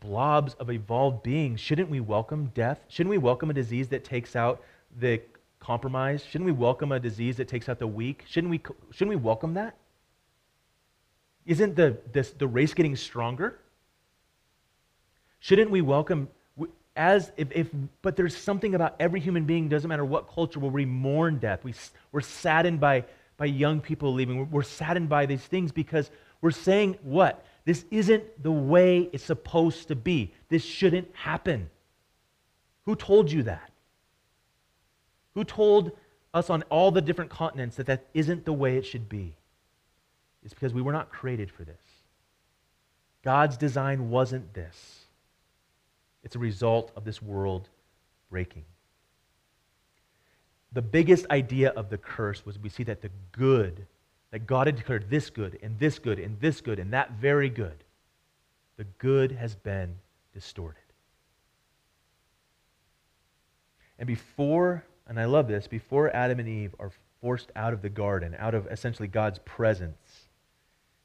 blobs 0.00 0.54
of 0.54 0.70
evolved 0.70 1.22
beings, 1.22 1.60
shouldn't 1.60 1.90
we 1.90 2.00
welcome 2.00 2.50
death? 2.54 2.80
Shouldn't 2.88 3.10
we 3.10 3.18
welcome 3.18 3.50
a 3.50 3.54
disease 3.54 3.88
that 3.88 4.04
takes 4.04 4.36
out 4.36 4.62
the 4.98 5.20
compromised? 5.60 6.26
Shouldn't 6.26 6.46
we 6.46 6.52
welcome 6.52 6.92
a 6.92 7.00
disease 7.00 7.36
that 7.36 7.48
takes 7.48 7.68
out 7.68 7.78
the 7.78 7.86
weak? 7.86 8.24
Shouldn't 8.26 8.50
we, 8.50 8.60
shouldn't 8.90 9.10
we 9.10 9.16
welcome 9.16 9.54
that? 9.54 9.76
Isn't 11.44 11.76
the, 11.76 11.98
this, 12.12 12.30
the 12.30 12.46
race 12.46 12.74
getting 12.74 12.96
stronger? 12.96 13.60
Shouldn't 15.40 15.70
we 15.70 15.80
welcome 15.80 16.28
as 16.96 17.30
if, 17.36 17.48
if 17.52 17.68
but 18.02 18.16
there's 18.16 18.36
something 18.36 18.74
about 18.74 18.96
every 18.98 19.20
human 19.20 19.44
being 19.44 19.68
doesn't 19.68 19.88
matter 19.88 20.04
what 20.04 20.32
culture 20.32 20.58
where 20.58 20.70
we 20.70 20.86
mourn 20.86 21.38
death. 21.38 21.62
We, 21.62 21.74
we're 22.10 22.22
saddened 22.22 22.80
by 22.80 23.04
by 23.36 23.44
young 23.44 23.80
people 23.80 24.14
leaving. 24.14 24.38
We're, 24.38 24.44
we're 24.44 24.62
saddened 24.62 25.08
by 25.08 25.26
these 25.26 25.42
things 25.42 25.70
because 25.72 26.10
we're 26.40 26.50
saying 26.50 26.96
what? 27.02 27.44
This 27.66 27.84
isn't 27.90 28.42
the 28.42 28.52
way 28.52 29.10
it's 29.12 29.24
supposed 29.24 29.88
to 29.88 29.96
be. 29.96 30.32
This 30.48 30.64
shouldn't 30.64 31.08
happen. 31.14 31.68
Who 32.86 32.96
told 32.96 33.30
you 33.30 33.42
that? 33.42 33.70
Who 35.34 35.44
told 35.44 35.92
us 36.32 36.48
on 36.48 36.62
all 36.70 36.90
the 36.90 37.02
different 37.02 37.30
continents 37.30 37.76
that 37.76 37.86
that 37.86 38.06
isn't 38.14 38.46
the 38.46 38.52
way 38.52 38.78
it 38.78 38.86
should 38.86 39.08
be? 39.08 39.34
It's 40.44 40.54
because 40.54 40.72
we 40.72 40.80
were 40.80 40.92
not 40.92 41.10
created 41.10 41.50
for 41.50 41.64
this. 41.64 41.76
God's 43.22 43.56
design 43.56 44.08
wasn't 44.08 44.54
this 44.54 45.05
it's 46.26 46.34
a 46.34 46.40
result 46.40 46.90
of 46.96 47.04
this 47.04 47.22
world 47.22 47.68
breaking. 48.30 48.64
The 50.72 50.82
biggest 50.82 51.24
idea 51.30 51.70
of 51.70 51.88
the 51.88 51.98
curse 51.98 52.44
was 52.44 52.58
we 52.58 52.68
see 52.68 52.82
that 52.82 53.00
the 53.00 53.12
good 53.30 53.86
that 54.32 54.40
God 54.40 54.66
had 54.66 54.74
declared 54.74 55.08
this 55.08 55.30
good 55.30 55.56
and 55.62 55.78
this 55.78 56.00
good 56.00 56.18
and 56.18 56.40
this 56.40 56.60
good 56.60 56.80
and 56.80 56.92
that 56.92 57.12
very 57.12 57.48
good, 57.48 57.84
the 58.76 58.82
good 58.98 59.30
has 59.30 59.54
been 59.54 59.94
distorted. 60.34 60.82
And 63.96 64.08
before, 64.08 64.84
and 65.06 65.20
I 65.20 65.26
love 65.26 65.46
this, 65.46 65.68
before 65.68 66.14
Adam 66.14 66.40
and 66.40 66.48
Eve 66.48 66.74
are 66.80 66.90
forced 67.20 67.52
out 67.54 67.72
of 67.72 67.82
the 67.82 67.88
garden, 67.88 68.34
out 68.36 68.56
of 68.56 68.66
essentially 68.66 69.06
God's 69.06 69.38
presence, 69.44 70.26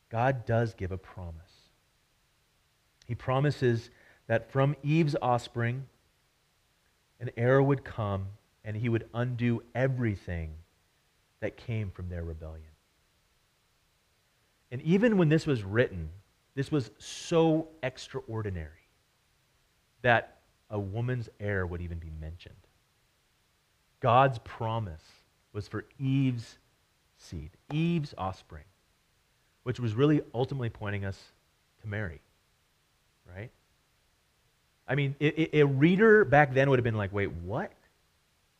God 0.09 0.47
does 0.47 0.73
give 0.73 0.91
a 0.91 0.97
promise. 0.97 1.69
He 3.05 3.13
promises 3.13 3.91
that 4.27 4.51
from 4.51 4.75
Eve's 4.83 5.15
offspring, 5.21 5.85
an 7.19 7.29
heir 7.37 7.61
would 7.61 7.83
come 7.83 8.27
and 8.63 8.75
he 8.75 8.89
would 8.89 9.07
undo 9.13 9.63
everything 9.73 10.51
that 11.39 11.57
came 11.57 11.91
from 11.91 12.09
their 12.09 12.23
rebellion. 12.23 12.63
And 14.71 14.81
even 14.83 15.17
when 15.17 15.29
this 15.29 15.45
was 15.45 15.63
written, 15.63 16.09
this 16.55 16.71
was 16.71 16.91
so 16.97 17.67
extraordinary 17.83 18.87
that 20.01 20.37
a 20.69 20.79
woman's 20.79 21.29
heir 21.39 21.65
would 21.65 21.81
even 21.81 21.99
be 21.99 22.11
mentioned. 22.19 22.55
God's 23.99 24.39
promise 24.39 25.03
was 25.53 25.67
for 25.67 25.85
Eve's 25.99 26.57
seed, 27.17 27.51
Eve's 27.71 28.13
offspring, 28.17 28.63
which 29.63 29.79
was 29.79 29.93
really 29.93 30.21
ultimately 30.33 30.69
pointing 30.69 31.05
us 31.05 31.19
to 31.81 31.87
Mary, 31.87 32.21
right? 33.25 33.51
I 34.91 34.95
mean, 34.95 35.15
a 35.21 35.63
reader 35.63 36.25
back 36.25 36.53
then 36.53 36.69
would 36.69 36.77
have 36.77 36.83
been 36.83 36.97
like, 36.97 37.13
wait, 37.13 37.31
what? 37.31 37.71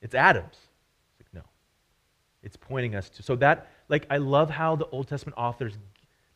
It's 0.01 0.15
Adam's. 0.15 0.55
It's 1.19 1.27
like, 1.27 1.43
no. 1.43 1.49
It's 2.41 2.55
pointing 2.55 2.95
us 2.95 3.09
to. 3.09 3.23
So 3.23 3.35
that, 3.35 3.69
like, 3.89 4.07
I 4.09 4.15
love 4.15 4.49
how 4.49 4.77
the 4.77 4.87
Old 4.87 5.09
Testament 5.09 5.37
authors, 5.37 5.73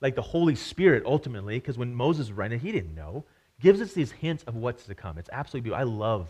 like 0.01 0.15
the 0.15 0.21
Holy 0.21 0.55
Spirit 0.55 1.03
ultimately, 1.05 1.57
because 1.59 1.77
when 1.77 1.95
Moses 1.95 2.27
was 2.27 2.33
writing 2.33 2.59
it, 2.59 2.61
he 2.61 2.73
didn't 2.73 2.93
know, 2.93 3.23
gives 3.61 3.79
us 3.79 3.93
these 3.93 4.11
hints 4.11 4.43
of 4.43 4.57
what's 4.57 4.83
to 4.83 4.95
come. 4.95 5.17
It's 5.17 5.29
absolutely 5.31 5.69
beautiful. 5.69 5.87
I 5.87 5.89
love 5.89 6.27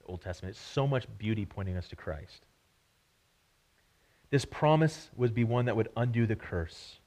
the 0.00 0.06
Old 0.06 0.22
Testament. 0.22 0.56
It's 0.56 0.66
so 0.66 0.88
much 0.88 1.06
beauty 1.16 1.46
pointing 1.46 1.76
us 1.76 1.86
to 1.90 1.96
Christ. 1.96 2.44
This 4.30 4.44
promise 4.44 5.10
would 5.14 5.32
be 5.32 5.44
one 5.44 5.66
that 5.66 5.76
would 5.76 5.90
undo 5.96 6.26
the 6.26 6.34
curse, 6.34 6.98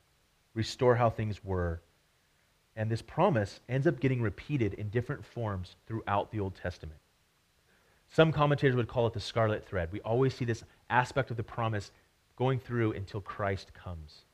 restore 0.53 0.95
how 0.95 1.09
things 1.09 1.43
were. 1.43 1.81
And 2.75 2.89
this 2.89 3.01
promise 3.01 3.59
ends 3.69 3.85
up 3.85 3.99
getting 3.99 4.21
repeated 4.21 4.73
in 4.73 4.89
different 4.89 5.23
forms 5.25 5.75
throughout 5.85 6.31
the 6.31 6.39
Old 6.39 6.55
Testament. 6.55 6.99
Some 8.09 8.31
commentators 8.31 8.75
would 8.75 8.87
call 8.87 9.07
it 9.07 9.13
the 9.13 9.19
scarlet 9.19 9.65
thread. 9.65 9.89
We 9.91 10.01
always 10.01 10.33
see 10.33 10.45
this 10.45 10.63
aspect 10.89 11.31
of 11.31 11.37
the 11.37 11.43
promise 11.43 11.91
going 12.35 12.59
through 12.59 12.93
until 12.93 13.21
Christ 13.21 13.73
comes. 13.73 14.25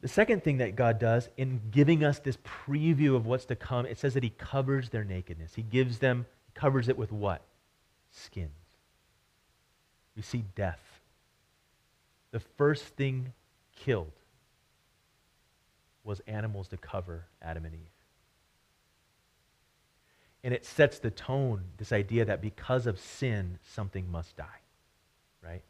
The 0.00 0.08
second 0.08 0.44
thing 0.44 0.58
that 0.58 0.76
God 0.76 0.98
does 0.98 1.28
in 1.36 1.60
giving 1.70 2.04
us 2.04 2.18
this 2.18 2.38
preview 2.38 3.16
of 3.16 3.26
what's 3.26 3.46
to 3.46 3.56
come, 3.56 3.86
it 3.86 3.98
says 3.98 4.14
that 4.14 4.22
He 4.22 4.30
covers 4.30 4.90
their 4.90 5.04
nakedness. 5.04 5.54
He 5.54 5.62
gives 5.62 5.98
them, 5.98 6.26
covers 6.54 6.88
it 6.88 6.96
with 6.96 7.10
what? 7.10 7.42
Skins. 8.10 8.50
We 10.14 10.22
see 10.22 10.44
death. 10.54 10.80
The 12.30 12.40
first 12.40 12.84
thing 12.84 13.32
killed 13.74 14.12
was 16.06 16.20
animals 16.26 16.68
to 16.68 16.76
cover 16.76 17.26
Adam 17.42 17.64
and 17.64 17.74
Eve. 17.74 17.80
And 20.44 20.54
it 20.54 20.64
sets 20.64 21.00
the 21.00 21.10
tone, 21.10 21.64
this 21.76 21.92
idea 21.92 22.24
that 22.24 22.40
because 22.40 22.86
of 22.86 23.00
sin, 23.00 23.58
something 23.64 24.10
must 24.10 24.36
die. 24.36 24.60
Right? 25.42 25.62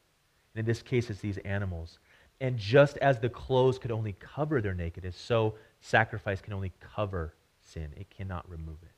And 0.55 0.61
in 0.61 0.66
this 0.66 0.83
case, 0.83 1.09
it's 1.09 1.20
these 1.20 1.38
animals. 1.38 1.99
And 2.40 2.59
just 2.59 2.99
as 2.99 3.18
the 3.18 3.31
clothes 3.31 3.79
could 3.79 3.90
only 3.90 4.14
cover 4.20 4.61
their 4.61 4.75
nakedness, 4.75 5.16
so 5.16 5.55
sacrifice 5.81 6.42
can 6.42 6.53
only 6.53 6.72
cover 6.81 7.33
sin, 7.61 7.88
it 7.96 8.11
cannot 8.11 8.49
remove 8.51 8.77
it. 8.83 8.90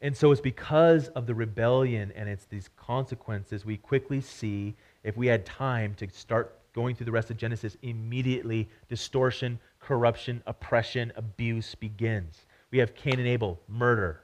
And 0.00 0.16
so 0.16 0.30
it's 0.30 0.40
because 0.40 1.08
of 1.08 1.26
the 1.26 1.34
rebellion 1.34 2.12
and 2.14 2.28
it's 2.28 2.44
these 2.44 2.70
consequences 2.76 3.64
we 3.64 3.76
quickly 3.76 4.20
see, 4.20 4.76
if 5.02 5.16
we 5.16 5.26
had 5.26 5.44
time 5.44 5.94
to 5.94 6.08
start 6.10 6.56
going 6.78 6.94
through 6.94 7.06
the 7.06 7.10
rest 7.10 7.28
of 7.28 7.36
Genesis, 7.36 7.76
immediately 7.82 8.68
distortion, 8.88 9.58
corruption, 9.80 10.40
oppression, 10.46 11.12
abuse 11.16 11.74
begins. 11.74 12.46
We 12.70 12.78
have 12.78 12.94
Cain 12.94 13.18
and 13.18 13.26
Abel, 13.26 13.58
murder. 13.66 14.20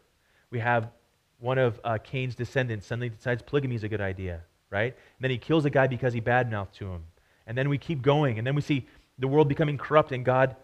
We 0.51 0.61
have 0.61 0.89
one 1.41 1.59
of 1.59 1.81
uh, 1.83 1.99
Cain's 2.05 2.37
descendants 2.37 2.87
suddenly 2.87 3.09
decides 3.09 3.43
polygamy 3.43 3.75
is 3.75 3.83
a 3.83 3.89
good 3.89 4.01
idea, 4.01 4.41
right? 4.71 4.95
And 4.95 5.21
then 5.21 5.33
he 5.33 5.37
kills 5.37 5.65
a 5.65 5.71
guy 5.71 5.89
because 5.89 6.13
he 6.13 6.21
badmouthed 6.21 6.71
to 6.75 6.87
him. 6.87 7.03
And 7.49 7.59
then 7.59 7.69
we 7.69 7.77
keep 7.77 8.03
going. 8.03 8.39
And 8.39 8.47
then 8.47 8.55
we 8.55 8.63
see 8.63 8.87
the 9.19 9.27
world 9.27 9.49
becoming 9.49 9.77
corrupt 9.77 10.13
and 10.13 10.25
God, 10.25 10.55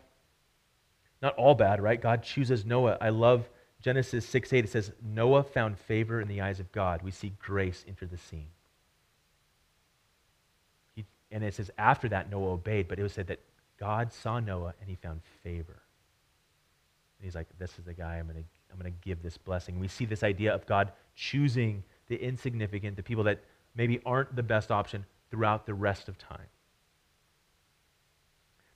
not 1.20 1.35
all 1.35 1.57
bad, 1.57 1.83
right? 1.83 2.00
God 2.00 2.22
chooses 2.22 2.64
Noah. 2.64 2.98
I 3.00 3.09
love 3.09 3.48
Genesis 3.83 4.24
6 4.29 4.53
8. 4.53 4.64
It 4.64 4.70
says, 4.70 4.92
Noah 5.03 5.42
found 5.42 5.76
favor 5.76 6.20
in 6.20 6.29
the 6.29 6.40
eyes 6.40 6.61
of 6.61 6.70
God. 6.70 7.03
We 7.03 7.11
see 7.11 7.33
grace 7.40 7.85
enter 7.88 8.07
the 8.07 8.16
scene. 8.16 8.46
And 11.30 11.44
it 11.44 11.54
says, 11.54 11.70
after 11.78 12.08
that, 12.08 12.30
Noah 12.30 12.52
obeyed, 12.52 12.88
but 12.88 12.98
it 12.98 13.02
was 13.02 13.12
said 13.12 13.28
that 13.28 13.40
God 13.78 14.12
saw 14.12 14.40
Noah 14.40 14.74
and 14.80 14.88
he 14.88 14.96
found 14.96 15.20
favor. 15.42 15.82
And 17.18 17.24
he's 17.24 17.34
like, 17.34 17.46
this 17.58 17.78
is 17.78 17.84
the 17.84 17.94
guy 17.94 18.16
I'm 18.16 18.26
going 18.26 18.42
to 18.42 18.48
I'm 18.72 18.78
going 18.78 18.92
to 18.92 18.98
give 19.08 19.22
this 19.22 19.36
blessing. 19.36 19.80
We 19.80 19.88
see 19.88 20.04
this 20.04 20.22
idea 20.22 20.54
of 20.54 20.64
God 20.66 20.92
choosing 21.16 21.82
the 22.06 22.16
insignificant, 22.16 22.96
the 22.96 23.02
people 23.02 23.24
that 23.24 23.40
maybe 23.74 24.00
aren't 24.06 24.36
the 24.36 24.42
best 24.42 24.70
option 24.70 25.04
throughout 25.30 25.66
the 25.66 25.74
rest 25.74 26.08
of 26.08 26.18
time. 26.18 26.46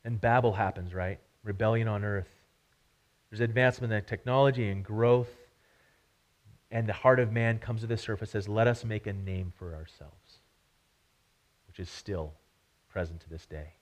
Then 0.03 0.17
Babel 0.17 0.53
happens, 0.53 0.93
right? 0.93 1.19
Rebellion 1.43 1.89
on 1.89 2.05
earth. 2.05 2.29
There's 3.31 3.41
advancement 3.41 3.93
in 3.93 4.05
technology 4.05 4.69
and 4.69 4.85
growth. 4.85 5.31
And 6.71 6.89
the 6.89 6.93
heart 6.93 7.21
of 7.21 7.33
man 7.33 7.59
comes 7.59 7.83
to 7.83 7.87
the 7.87 7.97
surface 7.97 8.31
says, 8.31 8.49
let 8.49 8.67
us 8.67 8.85
make 8.85 9.07
a 9.07 9.13
name 9.13 9.53
for 9.57 9.75
ourselves, 9.75 10.41
which 11.69 11.79
is 11.79 11.89
still 11.89 12.33
present 12.95 13.21
to 13.21 13.29
this 13.29 13.45
day. 13.45 13.73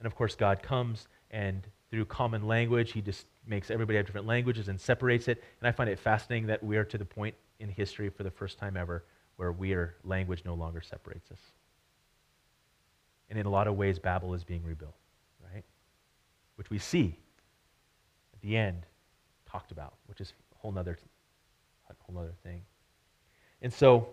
And 0.00 0.06
of 0.06 0.16
course, 0.16 0.34
God 0.34 0.60
comes 0.60 1.06
and 1.30 1.62
through 1.90 2.06
common 2.06 2.44
language. 2.48 2.90
He 2.90 3.00
just 3.00 3.24
makes 3.46 3.70
everybody 3.70 3.96
have 3.98 4.06
different 4.06 4.26
languages 4.26 4.66
and 4.66 4.80
separates 4.80 5.28
it. 5.28 5.44
And 5.60 5.68
I 5.68 5.70
find 5.70 5.88
it 5.88 5.96
fascinating 5.96 6.48
that 6.48 6.60
we 6.60 6.76
are 6.76 6.84
to 6.84 6.98
the 6.98 7.04
point 7.04 7.36
in 7.60 7.68
history 7.68 8.08
for 8.10 8.24
the 8.24 8.30
first 8.30 8.58
time 8.58 8.76
ever 8.76 9.04
where 9.36 9.52
we 9.52 9.74
are, 9.74 9.94
language 10.02 10.42
no 10.44 10.54
longer 10.54 10.80
separates 10.80 11.30
us. 11.30 11.38
And 13.30 13.38
in 13.38 13.46
a 13.46 13.50
lot 13.50 13.68
of 13.68 13.76
ways, 13.76 14.00
Babel 14.00 14.34
is 14.34 14.42
being 14.42 14.64
rebuilt, 14.64 14.96
right? 15.54 15.64
Which 16.56 16.68
we 16.68 16.78
see 16.78 17.16
at 18.34 18.40
the 18.40 18.56
end 18.56 18.82
talked 19.48 19.70
about, 19.70 19.94
which 20.06 20.20
is 20.20 20.32
a 20.52 20.58
whole 20.58 20.72
nother, 20.72 20.98
a 21.88 22.12
whole 22.12 22.28
thing. 22.42 22.62
And 23.62 23.72
so 23.72 24.08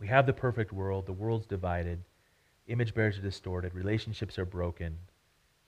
we 0.00 0.06
have 0.06 0.24
the 0.24 0.32
perfect 0.32 0.72
world. 0.72 1.04
The 1.04 1.12
world's 1.12 1.46
divided. 1.46 2.02
Image 2.68 2.94
bearers 2.94 3.18
are 3.18 3.22
distorted. 3.22 3.74
Relationships 3.74 4.38
are 4.38 4.44
broken. 4.44 4.96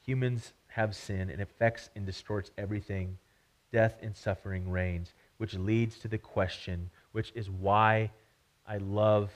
Humans 0.04 0.52
have 0.68 0.96
sin 0.96 1.30
and 1.30 1.40
affects 1.40 1.90
and 1.94 2.04
distorts 2.04 2.50
everything. 2.58 3.18
Death 3.72 3.96
and 4.02 4.16
suffering 4.16 4.70
reigns, 4.70 5.12
which 5.36 5.54
leads 5.54 5.98
to 5.98 6.08
the 6.08 6.18
question, 6.18 6.90
which 7.12 7.32
is 7.34 7.50
why 7.50 8.10
I 8.66 8.78
love, 8.78 9.30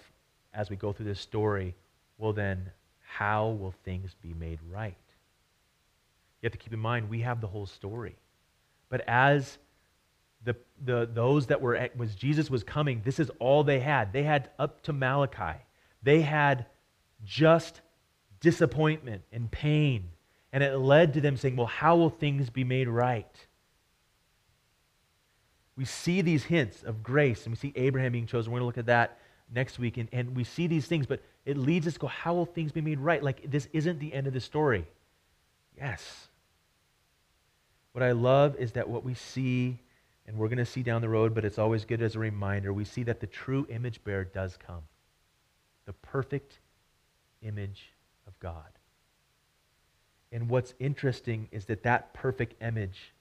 as 0.54 0.70
we 0.70 0.76
go 0.76 0.92
through 0.92 1.06
this 1.06 1.20
story, 1.20 1.74
well, 2.18 2.32
then, 2.32 2.70
how 3.00 3.48
will 3.48 3.74
things 3.84 4.14
be 4.22 4.32
made 4.32 4.58
right? 4.70 4.96
You 6.40 6.46
have 6.46 6.52
to 6.52 6.58
keep 6.58 6.72
in 6.72 6.78
mind, 6.78 7.10
we 7.10 7.20
have 7.20 7.40
the 7.40 7.46
whole 7.46 7.66
story. 7.66 8.16
But 8.88 9.02
as 9.06 9.58
the, 10.44 10.56
the, 10.84 11.08
those 11.12 11.46
that 11.46 11.60
were 11.60 11.76
at, 11.76 11.96
was 11.96 12.14
Jesus 12.14 12.50
was 12.50 12.64
coming, 12.64 13.02
this 13.04 13.20
is 13.20 13.30
all 13.38 13.64
they 13.64 13.80
had. 13.80 14.12
They 14.12 14.22
had 14.22 14.50
up 14.58 14.82
to 14.82 14.92
Malachi. 14.92 15.58
They 16.02 16.22
had 16.22 16.66
just 17.24 17.80
disappointment 18.40 19.22
and 19.32 19.50
pain 19.50 20.10
and 20.52 20.62
it 20.62 20.76
led 20.76 21.14
to 21.14 21.20
them 21.20 21.36
saying, 21.36 21.56
Well, 21.56 21.66
how 21.66 21.96
will 21.96 22.10
things 22.10 22.50
be 22.50 22.64
made 22.64 22.88
right? 22.88 23.46
We 25.76 25.86
see 25.86 26.20
these 26.20 26.44
hints 26.44 26.82
of 26.82 27.02
grace, 27.02 27.46
and 27.46 27.52
we 27.52 27.56
see 27.56 27.72
Abraham 27.74 28.12
being 28.12 28.26
chosen. 28.26 28.52
We're 28.52 28.60
going 28.60 28.64
to 28.64 28.66
look 28.66 28.78
at 28.78 28.86
that 28.86 29.18
next 29.52 29.78
week. 29.78 29.96
And, 29.96 30.08
and 30.12 30.36
we 30.36 30.44
see 30.44 30.66
these 30.66 30.86
things, 30.86 31.06
but 31.06 31.22
it 31.46 31.56
leads 31.56 31.86
us 31.86 31.94
to 31.94 32.00
go, 32.00 32.06
How 32.06 32.34
will 32.34 32.44
things 32.44 32.70
be 32.72 32.82
made 32.82 33.00
right? 33.00 33.22
Like, 33.22 33.50
this 33.50 33.68
isn't 33.72 33.98
the 33.98 34.12
end 34.12 34.26
of 34.26 34.34
the 34.34 34.40
story. 34.40 34.86
Yes. 35.76 36.28
What 37.92 38.02
I 38.02 38.12
love 38.12 38.56
is 38.56 38.72
that 38.72 38.88
what 38.88 39.04
we 39.04 39.14
see, 39.14 39.78
and 40.26 40.36
we're 40.36 40.48
going 40.48 40.58
to 40.58 40.66
see 40.66 40.82
down 40.82 41.00
the 41.00 41.08
road, 41.08 41.34
but 41.34 41.44
it's 41.46 41.58
always 41.58 41.86
good 41.86 42.02
as 42.02 42.14
a 42.14 42.18
reminder, 42.18 42.72
we 42.72 42.84
see 42.84 43.02
that 43.04 43.20
the 43.20 43.26
true 43.26 43.66
image 43.70 44.04
bearer 44.04 44.24
does 44.24 44.58
come. 44.58 44.82
The 45.86 45.92
perfect 45.94 46.58
image 47.42 47.92
of 48.26 48.38
God. 48.40 48.78
And 50.30 50.48
what's 50.48 50.74
interesting 50.78 51.48
is 51.52 51.66
that 51.66 51.82
that 51.82 52.14
perfect 52.14 52.62
image, 52.62 53.12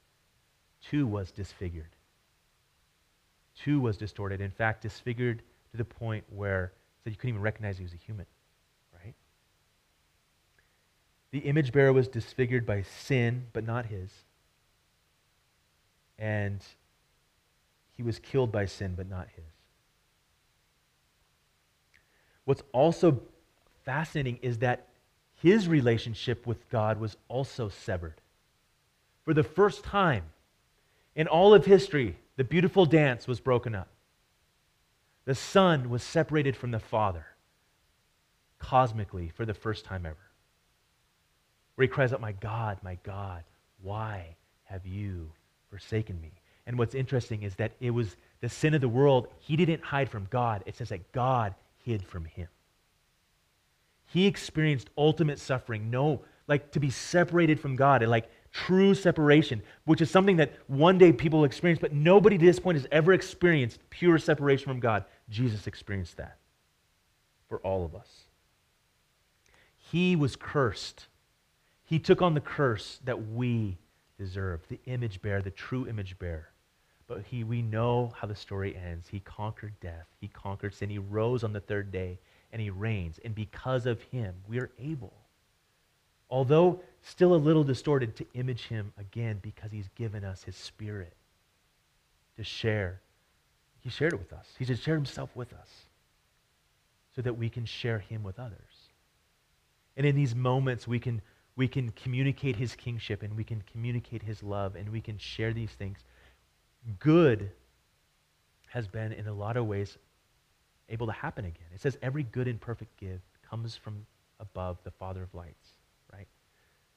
too, 0.82 1.06
was 1.06 1.32
disfigured. 1.32 1.96
Too 3.56 3.82
was 3.82 3.98
distorted. 3.98 4.40
In 4.40 4.52
fact, 4.52 4.82
disfigured 4.82 5.44
to 5.72 5.78
the 5.78 5.86
point 5.86 6.24
where 6.30 6.72
so 7.04 7.10
you 7.10 7.16
couldn't 7.16 7.30
even 7.30 7.42
recognize 7.42 7.78
he 7.78 7.84
was 7.84 7.94
a 7.94 7.98
human. 7.98 8.26
Right? 8.94 9.16
The 11.32 11.40
image 11.40 11.72
bearer 11.72 11.94
was 11.94 12.08
disfigured 12.08 12.66
by 12.66 12.84
sin, 12.84 13.48
but 13.54 13.66
not 13.66 13.88
his. 13.88 14.12
And 16.20 16.64
he 17.98 18.04
was 18.04 18.20
killed 18.20 18.52
by 18.52 18.66
sin, 18.66 18.94
but 18.96 19.10
not 19.10 19.28
his. 19.36 19.46
What's 22.46 22.64
also 22.72 23.22
fascinating 23.86 24.40
is 24.42 24.60
that 24.60 24.88
his 25.42 25.68
relationship 25.68 26.46
with 26.46 26.70
God 26.70 27.00
was 27.00 27.18
also 27.28 27.70
severed. 27.70 28.22
For 29.24 29.34
the 29.34 29.44
first 29.44 29.84
time 29.84 30.24
in 31.16 31.28
all 31.28 31.54
of 31.54 31.66
history, 31.66 32.18
the 32.38 32.44
beautiful 32.44 32.86
dance 32.86 33.28
was 33.28 33.40
broken 33.40 33.76
up. 33.76 33.88
The 35.26 35.36
Son 35.36 35.90
was 35.90 36.04
separated 36.04 36.56
from 36.56 36.72
the 36.72 36.80
Father 36.80 37.26
cosmically 38.60 39.30
for 39.30 39.46
the 39.46 39.54
first 39.54 39.86
time 39.86 40.06
ever. 40.06 40.16
Where 41.76 41.84
he 41.84 41.90
cries 41.90 42.14
out, 42.14 42.22
My 42.22 42.32
God, 42.32 42.78
my 42.84 42.98
God, 43.04 43.44
why 43.82 44.36
have 44.66 44.86
you 44.86 45.32
forsaken 45.70 46.20
me? 46.22 46.32
And 46.68 46.78
what's 46.78 46.96
interesting 46.96 47.44
is 47.44 47.56
that 47.56 47.72
it 47.80 47.90
was 47.90 48.16
the 48.40 48.50
sin 48.50 48.74
of 48.74 48.82
the 48.82 48.90
world. 48.90 49.28
He 49.40 49.56
didn't 49.56 49.84
hide 49.84 50.10
from 50.10 50.28
God. 50.30 50.64
It 50.66 50.76
says 50.76 50.90
that 50.90 51.12
God 51.12 51.56
hid 51.84 52.06
from 52.06 52.26
him. 52.26 52.48
He 54.12 54.28
experienced 54.28 54.90
ultimate 54.98 55.40
suffering. 55.40 55.90
No, 55.90 56.22
like 56.48 56.72
to 56.72 56.80
be 56.80 56.90
separated 56.90 57.60
from 57.60 57.76
God 57.78 58.02
and 58.02 58.12
like 58.12 58.30
true 58.52 58.94
separation, 58.94 59.62
which 59.86 60.02
is 60.02 60.12
something 60.12 60.36
that 60.38 60.52
one 60.68 60.98
day 60.98 61.14
people 61.14 61.40
will 61.40 61.46
experience, 61.46 61.80
but 61.80 61.94
nobody 61.94 62.38
to 62.38 62.46
this 62.46 62.60
point 62.60 62.78
has 62.78 62.88
ever 62.92 63.14
experienced 63.14 63.80
pure 63.90 64.18
separation 64.18 64.66
from 64.66 64.82
God. 64.82 65.06
Jesus 65.30 65.66
experienced 65.66 66.18
that 66.18 66.38
for 67.48 67.60
all 67.60 67.86
of 67.86 67.96
us. 67.96 68.26
He 69.78 70.18
was 70.18 70.36
cursed. 70.36 71.08
He 71.86 71.98
took 71.98 72.22
on 72.22 72.34
the 72.34 72.42
curse 72.42 73.00
that 73.06 73.30
we 73.30 73.78
deserve, 74.18 74.68
the 74.68 74.80
image 74.88 75.22
bearer, 75.22 75.42
the 75.42 75.52
true 75.52 75.88
image 75.88 76.20
bearer. 76.20 76.50
But 77.08 77.24
he, 77.30 77.46
we 77.46 77.62
know 77.62 78.14
how 78.18 78.28
the 78.28 78.36
story 78.36 78.76
ends. 78.76 79.08
He 79.10 79.22
conquered 79.22 79.74
death, 79.80 80.08
he 80.20 80.28
conquered 80.28 80.74
sin, 80.74 80.90
he 80.90 80.98
rose 80.98 81.46
on 81.46 81.54
the 81.54 81.60
third 81.62 81.92
day, 81.92 82.20
and 82.52 82.62
he 82.62 82.70
reigns. 82.70 83.20
And 83.24 83.34
because 83.34 83.86
of 83.86 84.02
him, 84.04 84.36
we 84.48 84.60
are 84.60 84.72
able, 84.80 85.14
although 86.30 86.82
still 87.02 87.34
a 87.34 87.38
little 87.38 87.64
distorted, 87.64 88.16
to 88.18 88.26
image 88.34 88.68
him 88.68 88.94
again 88.98 89.40
because 89.42 89.72
he's 89.72 89.90
given 89.96 90.24
us 90.24 90.44
his 90.44 90.56
spirit 90.56 91.14
to 92.38 92.44
share. 92.44 93.02
He 93.80 93.90
shared 93.90 94.14
it 94.14 94.20
with 94.20 94.34
us, 94.34 94.48
he 94.60 94.66
just 94.66 94.84
shared 94.84 94.98
himself 94.98 95.30
with 95.36 95.54
us 95.54 95.70
so 97.16 97.22
that 97.22 97.38
we 97.38 97.50
can 97.50 97.66
share 97.66 98.00
him 98.00 98.24
with 98.24 98.40
others. 98.40 98.90
And 99.98 100.06
in 100.06 100.16
these 100.16 100.34
moments, 100.34 100.88
we 100.88 101.00
can, 101.00 101.22
we 101.56 101.68
can 101.68 101.92
communicate 101.92 102.56
his 102.56 102.76
kingship 102.76 103.24
and 103.24 103.36
we 103.36 103.44
can 103.44 103.62
communicate 103.72 104.24
his 104.24 104.42
love 104.42 104.76
and 104.76 104.90
we 104.90 105.02
can 105.02 105.18
share 105.18 105.54
these 105.54 105.72
things. 105.72 106.00
Good 107.00 107.52
has 108.68 108.88
been, 108.88 109.12
in 109.12 109.28
a 109.28 109.34
lot 109.34 109.58
of 109.58 109.68
ways, 109.68 109.98
able 110.92 111.08
to 111.08 111.14
happen 111.14 111.46
again. 111.46 111.68
It 111.74 111.82
says, 111.82 111.98
every 112.02 112.24
good 112.24 112.48
and 112.48 112.60
perfect 112.60 112.96
gift 112.98 113.24
comes 113.50 113.76
from 113.76 114.06
above 114.40 114.78
the 114.84 114.92
Father 114.92 115.24
of 115.24 115.34
lights, 115.34 115.70
right? 116.14 116.28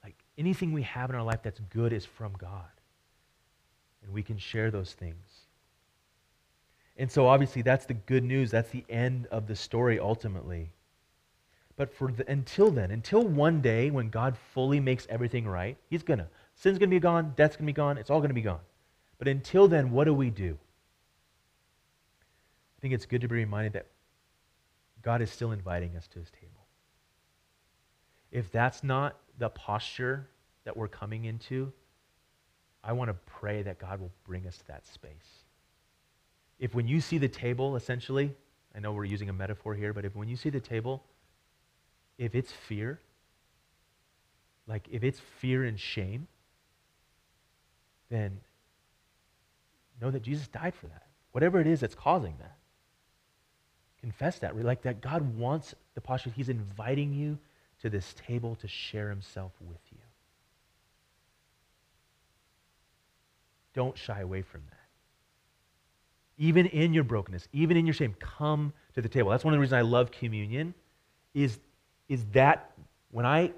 Like 0.03 0.15
anything 0.37 0.73
we 0.73 0.83
have 0.83 1.09
in 1.09 1.15
our 1.15 1.23
life 1.23 1.41
that's 1.43 1.59
good 1.71 1.93
is 1.93 2.05
from 2.05 2.33
God. 2.37 2.65
And 4.03 4.13
we 4.13 4.21
can 4.21 4.37
share 4.37 4.69
those 4.69 4.93
things. 4.93 5.45
And 6.97 7.11
so, 7.11 7.27
obviously, 7.27 7.61
that's 7.61 7.85
the 7.85 7.93
good 7.93 8.23
news. 8.23 8.51
That's 8.51 8.69
the 8.69 8.85
end 8.87 9.27
of 9.27 9.47
the 9.47 9.55
story 9.55 9.99
ultimately. 9.99 10.71
But 11.75 11.93
for 11.93 12.11
the, 12.11 12.29
until 12.31 12.71
then, 12.71 12.91
until 12.91 13.23
one 13.23 13.61
day 13.61 13.89
when 13.89 14.09
God 14.09 14.37
fully 14.53 14.79
makes 14.79 15.05
everything 15.09 15.45
right, 15.45 15.75
He's 15.89 16.03
going 16.03 16.19
to. 16.19 16.27
Sin's 16.55 16.77
going 16.77 16.89
to 16.89 16.95
be 16.95 17.01
gone, 17.01 17.33
death's 17.35 17.57
going 17.57 17.65
to 17.65 17.73
be 17.73 17.75
gone, 17.75 17.97
it's 17.97 18.09
all 18.09 18.19
going 18.19 18.29
to 18.29 18.35
be 18.35 18.41
gone. 18.41 18.61
But 19.17 19.27
until 19.27 19.67
then, 19.67 19.91
what 19.91 20.05
do 20.05 20.13
we 20.13 20.29
do? 20.29 20.57
I 22.85 22.87
think 22.87 22.93
it's 22.93 23.07
good 23.07 23.21
to 23.21 23.27
be 23.27 23.37
reminded 23.37 23.73
that 23.73 23.87
God 25.01 25.19
is 25.23 25.31
still 25.31 25.51
inviting 25.51 25.97
us 25.97 26.07
to 26.09 26.19
His 26.19 26.29
table. 26.29 26.67
If 28.31 28.51
that's 28.51 28.83
not 28.83 29.17
the 29.39 29.49
posture 29.49 30.27
that 30.65 30.77
we're 30.77 30.87
coming 30.87 31.25
into, 31.25 31.73
I 32.83 32.93
want 32.93 33.09
to 33.09 33.15
pray 33.25 33.63
that 33.63 33.79
God 33.79 33.99
will 33.99 34.11
bring 34.23 34.45
us 34.45 34.59
to 34.59 34.67
that 34.67 34.85
space. 34.85 35.09
If 36.59 36.75
when 36.75 36.87
you 36.87 37.01
see 37.01 37.17
the 37.17 37.27
table, 37.27 37.75
essentially, 37.75 38.35
I 38.75 38.81
know 38.81 38.93
we're 38.93 39.05
using 39.05 39.29
a 39.29 39.33
metaphor 39.33 39.73
here, 39.73 39.91
but 39.91 40.05
if 40.05 40.15
when 40.15 40.27
you 40.27 40.35
see 40.35 40.51
the 40.51 40.59
table, 40.59 41.03
if 42.19 42.35
it's 42.35 42.51
fear, 42.51 42.99
like 44.67 44.87
if 44.91 45.03
it's 45.03 45.19
fear 45.39 45.63
and 45.63 45.79
shame, 45.79 46.27
then 48.11 48.41
know 49.99 50.11
that 50.11 50.21
Jesus 50.21 50.47
died 50.47 50.75
for 50.75 50.85
that. 50.85 51.07
Whatever 51.31 51.59
it 51.59 51.65
is 51.65 51.79
that's 51.79 51.95
causing 51.95 52.35
that. 52.37 52.55
Confess 54.05 54.37
that. 54.37 54.55
Like 54.55 54.83
that 54.83 55.01
God 55.01 55.35
wants 55.35 55.73
the 55.95 56.01
posture. 56.01 56.29
He's 56.29 56.49
inviting 56.49 57.11
you 57.11 57.39
to 57.81 57.89
this 57.89 58.13
table 58.13 58.55
to 58.61 58.67
share 58.67 59.09
himself 59.09 59.51
with 59.59 59.79
you. 59.91 59.97
Don't 63.73 63.97
shy 63.97 64.19
away 64.19 64.43
from 64.43 64.61
that. 64.69 64.77
Even 66.37 66.67
in 66.67 66.93
your 66.93 67.03
brokenness, 67.03 67.47
even 67.51 67.77
in 67.77 67.87
your 67.87 67.95
shame, 67.95 68.15
come 68.19 68.73
to 68.93 69.01
the 69.01 69.09
table. 69.09 69.31
That's 69.31 69.43
one 69.43 69.55
of 69.55 69.57
the 69.57 69.61
reasons 69.61 69.79
I 69.79 69.81
love 69.81 70.11
communion 70.11 70.75
is 71.33 71.57
is 72.07 72.25
that 72.33 72.73
when 73.09 73.25
I 73.25 73.53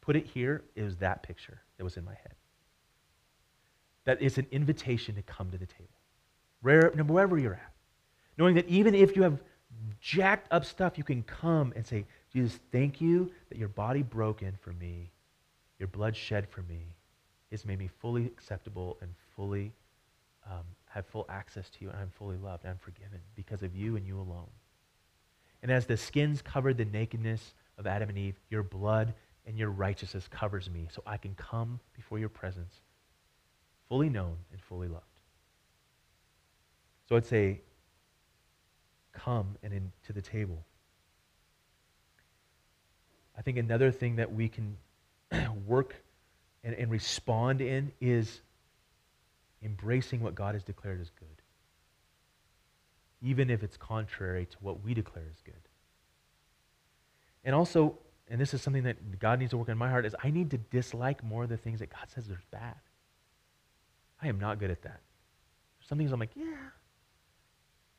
put 0.00 0.16
it 0.16 0.26
here, 0.26 0.64
it 0.74 0.82
was 0.82 0.96
that 0.96 1.22
picture 1.22 1.62
that 1.78 1.84
was 1.84 1.96
in 1.96 2.04
my 2.04 2.14
head. 2.14 2.34
That 4.06 4.18
it's 4.20 4.38
an 4.38 4.48
invitation 4.50 5.14
to 5.14 5.22
come 5.22 5.52
to 5.52 5.56
the 5.56 5.66
table, 5.66 5.94
wherever 6.62 7.38
you're 7.38 7.54
at. 7.54 7.75
Knowing 8.38 8.54
that 8.54 8.68
even 8.68 8.94
if 8.94 9.16
you 9.16 9.22
have 9.22 9.40
jacked 10.00 10.52
up 10.52 10.64
stuff, 10.64 10.98
you 10.98 11.04
can 11.04 11.22
come 11.22 11.72
and 11.76 11.86
say, 11.86 12.04
Jesus, 12.32 12.58
thank 12.70 13.00
you 13.00 13.30
that 13.48 13.58
your 13.58 13.68
body 13.68 14.02
broken 14.02 14.56
for 14.60 14.72
me, 14.72 15.10
your 15.78 15.88
blood 15.88 16.16
shed 16.16 16.48
for 16.48 16.62
me, 16.62 16.94
has 17.50 17.64
made 17.64 17.78
me 17.78 17.88
fully 18.00 18.26
acceptable 18.26 18.98
and 19.00 19.10
fully 19.34 19.72
um, 20.50 20.64
have 20.86 21.06
full 21.06 21.26
access 21.28 21.68
to 21.70 21.78
you, 21.80 21.90
and 21.90 21.98
I'm 21.98 22.10
fully 22.10 22.36
loved, 22.36 22.64
and 22.64 22.72
I'm 22.72 22.78
forgiven 22.78 23.20
because 23.34 23.62
of 23.62 23.74
you 23.74 23.96
and 23.96 24.06
you 24.06 24.16
alone. 24.16 24.50
And 25.62 25.70
as 25.70 25.86
the 25.86 25.96
skins 25.96 26.42
covered 26.42 26.76
the 26.76 26.84
nakedness 26.84 27.54
of 27.78 27.86
Adam 27.86 28.08
and 28.08 28.18
Eve, 28.18 28.38
your 28.50 28.62
blood 28.62 29.14
and 29.46 29.58
your 29.58 29.70
righteousness 29.70 30.28
covers 30.28 30.70
me 30.70 30.88
so 30.92 31.02
I 31.06 31.16
can 31.16 31.34
come 31.34 31.80
before 31.94 32.18
your 32.18 32.28
presence 32.28 32.80
fully 33.88 34.08
known 34.08 34.36
and 34.52 34.60
fully 34.60 34.88
loved. 34.88 35.04
So 37.08 37.16
I'd 37.16 37.26
say, 37.26 37.60
come 39.24 39.56
and 39.62 39.72
into 39.72 40.12
the 40.12 40.22
table. 40.22 40.64
I 43.36 43.42
think 43.42 43.58
another 43.58 43.90
thing 43.90 44.16
that 44.16 44.32
we 44.32 44.48
can 44.48 44.76
work 45.66 45.94
and, 46.64 46.74
and 46.74 46.90
respond 46.90 47.60
in 47.60 47.92
is 48.00 48.40
embracing 49.62 50.20
what 50.20 50.34
God 50.34 50.54
has 50.54 50.62
declared 50.62 51.00
as 51.00 51.10
good 51.10 51.28
even 53.22 53.50
if 53.50 53.62
it's 53.62 53.76
contrary 53.76 54.46
to 54.46 54.56
what 54.60 54.82
we 54.84 54.94
declare 54.94 55.24
as 55.30 55.40
good. 55.42 55.54
And 57.44 57.54
also, 57.54 57.98
and 58.28 58.40
this 58.40 58.52
is 58.54 58.62
something 58.62 58.84
that 58.84 59.18
God 59.18 59.38
needs 59.38 59.50
to 59.50 59.56
work 59.56 59.68
in 59.68 59.78
my 59.78 59.88
heart, 59.88 60.04
is 60.04 60.14
I 60.22 60.30
need 60.30 60.50
to 60.50 60.58
dislike 60.58 61.24
more 61.24 61.44
of 61.44 61.48
the 61.48 61.56
things 61.56 61.80
that 61.80 61.90
God 61.90 62.08
says 62.14 62.30
are 62.30 62.40
bad. 62.50 62.74
I 64.20 64.28
am 64.28 64.38
not 64.38 64.58
good 64.58 64.70
at 64.70 64.82
that. 64.82 65.00
Some 65.88 65.98
things 65.98 66.12
I'm 66.12 66.20
like, 66.20 66.30
yeah, 66.34 66.44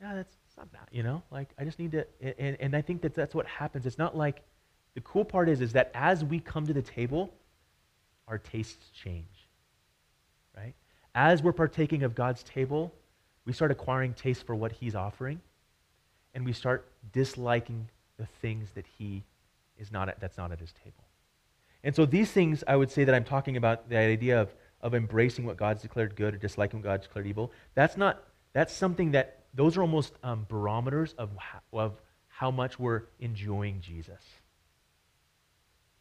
yeah, 0.01 0.15
that's 0.15 0.35
not 0.57 0.71
that, 0.71 0.89
you 0.91 1.03
know? 1.03 1.23
Like, 1.31 1.49
I 1.57 1.63
just 1.63 1.79
need 1.79 1.91
to, 1.91 2.05
and, 2.21 2.57
and 2.59 2.75
I 2.75 2.81
think 2.81 3.01
that 3.03 3.13
that's 3.13 3.35
what 3.35 3.45
happens. 3.45 3.85
It's 3.85 3.97
not 3.97 4.17
like, 4.17 4.41
the 4.95 5.01
cool 5.01 5.23
part 5.23 5.47
is, 5.47 5.61
is 5.61 5.73
that 5.73 5.91
as 5.93 6.25
we 6.25 6.39
come 6.39 6.65
to 6.65 6.73
the 6.73 6.81
table, 6.81 7.31
our 8.27 8.39
tastes 8.39 8.89
change, 8.91 9.47
right? 10.55 10.73
As 11.13 11.43
we're 11.43 11.53
partaking 11.53 12.03
of 12.03 12.15
God's 12.15 12.43
table, 12.43 12.93
we 13.45 13.53
start 13.53 13.71
acquiring 13.71 14.13
taste 14.13 14.45
for 14.45 14.55
what 14.55 14.71
he's 14.71 14.95
offering, 14.95 15.39
and 16.33 16.43
we 16.43 16.51
start 16.51 16.91
disliking 17.13 17.87
the 18.17 18.25
things 18.41 18.71
that 18.71 18.85
he 18.97 19.23
is 19.77 19.91
not 19.91 20.09
at, 20.09 20.19
that's 20.19 20.37
not 20.37 20.51
at 20.51 20.59
his 20.59 20.73
table. 20.83 21.03
And 21.83 21.95
so 21.95 22.05
these 22.05 22.31
things, 22.31 22.63
I 22.67 22.75
would 22.75 22.89
say 22.89 23.03
that 23.03 23.13
I'm 23.13 23.23
talking 23.23 23.55
about 23.55 23.89
the 23.89 23.97
idea 23.97 24.41
of, 24.41 24.53
of 24.81 24.95
embracing 24.95 25.45
what 25.45 25.57
God's 25.57 25.83
declared 25.83 26.15
good 26.15 26.33
or 26.33 26.37
disliking 26.37 26.79
what 26.79 26.85
God's 26.85 27.05
declared 27.05 27.27
evil. 27.27 27.51
That's 27.75 27.95
not, 27.95 28.23
that's 28.53 28.73
something 28.73 29.11
that, 29.11 29.36
those 29.57 29.75
are 29.75 29.81
almost 29.81 30.13
um, 30.23 30.45
barometers 30.47 31.13
of 31.17 31.29
how, 31.37 31.59
of 31.73 32.01
how 32.27 32.51
much 32.51 32.79
we're 32.79 33.01
enjoying 33.19 33.81
Jesus. 33.81 34.23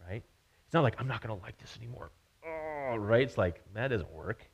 Right? 0.07 0.22
It's 0.66 0.74
not 0.74 0.82
like, 0.82 0.94
I'm 1.00 1.09
not 1.09 1.22
going 1.22 1.36
to 1.36 1.42
like 1.42 1.59
this 1.59 1.76
anymore. 1.76 2.11
Oh, 2.46 2.96
right? 2.96 3.22
It's 3.22 3.38
like, 3.38 3.62
that 3.74 3.88
doesn't 3.88 4.12
work. 4.12 4.46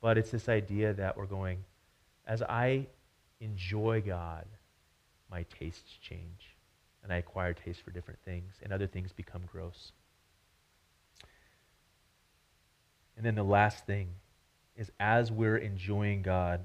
But 0.00 0.16
it's 0.16 0.30
this 0.30 0.48
idea 0.48 0.94
that 0.94 1.16
we're 1.16 1.26
going, 1.26 1.64
as 2.26 2.40
I 2.40 2.86
enjoy 3.40 4.02
God, 4.06 4.46
my 5.30 5.44
tastes 5.58 5.98
change. 6.00 6.56
and 7.02 7.12
I 7.12 7.16
acquire 7.16 7.52
taste 7.54 7.82
for 7.82 7.90
different 7.90 8.20
things, 8.24 8.54
and 8.62 8.72
other 8.72 8.86
things 8.86 9.12
become 9.12 9.42
gross. 9.50 9.92
And 13.16 13.24
then 13.24 13.34
the 13.34 13.42
last 13.42 13.86
thing 13.86 14.08
is 14.76 14.90
as 14.98 15.30
we're 15.30 15.56
enjoying 15.56 16.22
God, 16.22 16.60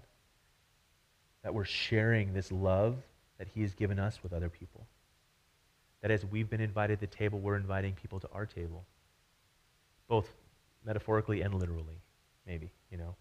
that 1.46 1.54
we're 1.54 1.64
sharing 1.64 2.34
this 2.34 2.52
love 2.52 2.96
that 3.38 3.48
He 3.54 3.62
has 3.62 3.76
given 3.76 4.00
us 4.00 4.24
with 4.24 4.34
other 4.34 4.50
people. 4.50 4.88
That 6.02 6.10
as 6.10 6.26
we've 6.26 6.50
been 6.50 6.60
invited 6.60 7.00
to 7.00 7.06
the 7.06 7.16
table, 7.16 7.38
we're 7.38 7.56
inviting 7.56 7.94
people 7.94 8.20
to 8.20 8.30
our 8.34 8.48
table, 8.48 8.84
both 10.08 10.28
metaphorically 10.84 11.42
and 11.42 11.54
literally, 11.54 12.00
maybe, 12.48 12.72
you 12.92 12.98
know. 12.98 13.14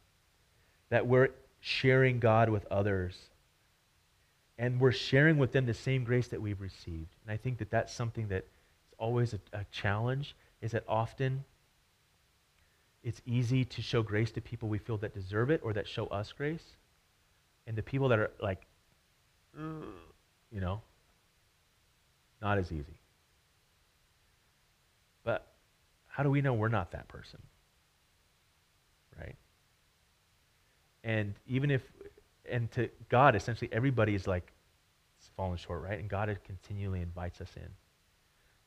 That 0.89 1.07
we're 1.07 1.29
sharing 1.61 2.18
God 2.18 2.49
with 2.49 2.64
others 2.70 3.14
and 4.57 4.81
we're 4.81 4.93
sharing 4.93 5.37
with 5.37 5.53
them 5.53 5.66
the 5.66 5.75
same 5.75 6.03
grace 6.03 6.29
that 6.29 6.41
we've 6.41 6.62
received. 6.62 7.14
And 7.27 7.31
I 7.33 7.37
think 7.37 7.59
that 7.59 7.70
that's 7.70 7.93
something 7.93 8.29
that 8.29 8.45
is 8.45 8.95
always 8.97 9.35
a, 9.35 9.41
a 9.53 9.66
challenge, 9.70 10.35
is 10.62 10.72
that 10.72 10.85
often 10.89 11.45
it's 13.03 13.20
easy 13.27 13.66
to 13.66 13.83
show 13.83 14.03
grace 14.03 14.31
to 14.31 14.41
people 14.41 14.70
we 14.70 14.79
feel 14.79 14.97
that 14.99 15.12
deserve 15.12 15.51
it 15.51 15.61
or 15.62 15.75
that 15.75 15.87
show 15.87 16.07
us 16.07 16.33
grace. 16.33 16.64
And 17.67 17.77
the 17.77 17.83
people 17.83 18.09
that 18.09 18.19
are 18.19 18.31
like, 18.41 18.67
you 19.57 20.61
know, 20.61 20.81
not 22.43 22.59
as 22.59 22.71
easy. 22.71 22.99
But 25.23 25.47
how 26.09 26.23
do 26.23 26.31
we 26.31 26.43
know 26.43 26.53
we're 26.53 26.69
not 26.69 26.91
that 26.93 27.09
person? 27.09 27.41
Right? 29.19 29.37
And 31.03 31.35
even 31.47 31.71
if, 31.71 31.83
and 32.51 32.71
to 32.73 32.91
God, 33.09 33.35
essentially, 33.37 33.71
everybody 33.73 34.15
is 34.15 34.27
like 34.27 34.53
fallen 35.37 35.57
short, 35.57 35.83
right? 35.83 35.99
And 35.99 36.09
God 36.09 36.37
continually 36.45 37.01
invites 37.01 37.41
us 37.41 37.51
in. 37.57 37.69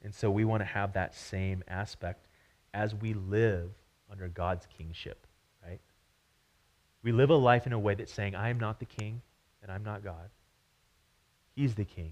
And 0.03 0.13
so 0.13 0.31
we 0.31 0.45
want 0.45 0.61
to 0.61 0.65
have 0.65 0.93
that 0.93 1.13
same 1.15 1.63
aspect 1.67 2.27
as 2.73 2.95
we 2.95 3.13
live 3.13 3.71
under 4.09 4.27
God's 4.27 4.67
kingship? 4.77 5.26
We 7.07 7.13
live 7.13 7.29
a 7.29 7.35
life 7.35 7.65
in 7.65 7.71
a 7.71 7.79
way 7.79 7.95
that's 7.95 8.11
saying, 8.11 8.35
I 8.35 8.49
am 8.49 8.59
not 8.59 8.79
the 8.79 8.85
king 8.85 9.21
and 9.63 9.71
I'm 9.71 9.81
not 9.81 10.03
God. 10.03 10.29
He's 11.55 11.73
the 11.73 11.85
king. 11.85 12.11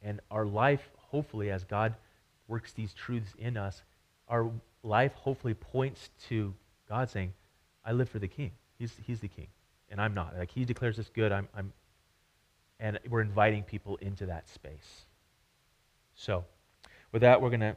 And 0.00 0.18
our 0.30 0.46
life, 0.46 0.88
hopefully, 1.10 1.50
as 1.50 1.62
God 1.62 1.94
works 2.48 2.72
these 2.72 2.94
truths 2.94 3.34
in 3.38 3.58
us, 3.58 3.82
our 4.30 4.50
life 4.82 5.12
hopefully 5.12 5.52
points 5.52 6.08
to 6.30 6.54
God 6.88 7.10
saying, 7.10 7.34
I 7.84 7.92
live 7.92 8.08
for 8.08 8.18
the 8.18 8.28
king. 8.28 8.52
He's, 8.78 8.94
he's 9.06 9.20
the 9.20 9.28
king. 9.28 9.48
And 9.90 10.00
I'm 10.00 10.14
not. 10.14 10.34
Like 10.34 10.50
he 10.50 10.64
declares 10.64 10.96
this 10.96 11.10
good. 11.10 11.32
I'm, 11.32 11.48
I'm 11.54 11.74
and 12.80 12.98
we're 13.10 13.20
inviting 13.20 13.62
people 13.62 13.96
into 13.96 14.24
that 14.24 14.48
space. 14.48 15.04
So, 16.14 16.46
with 17.12 17.20
that, 17.20 17.42
we're 17.42 17.50
going 17.50 17.60
to 17.60 17.76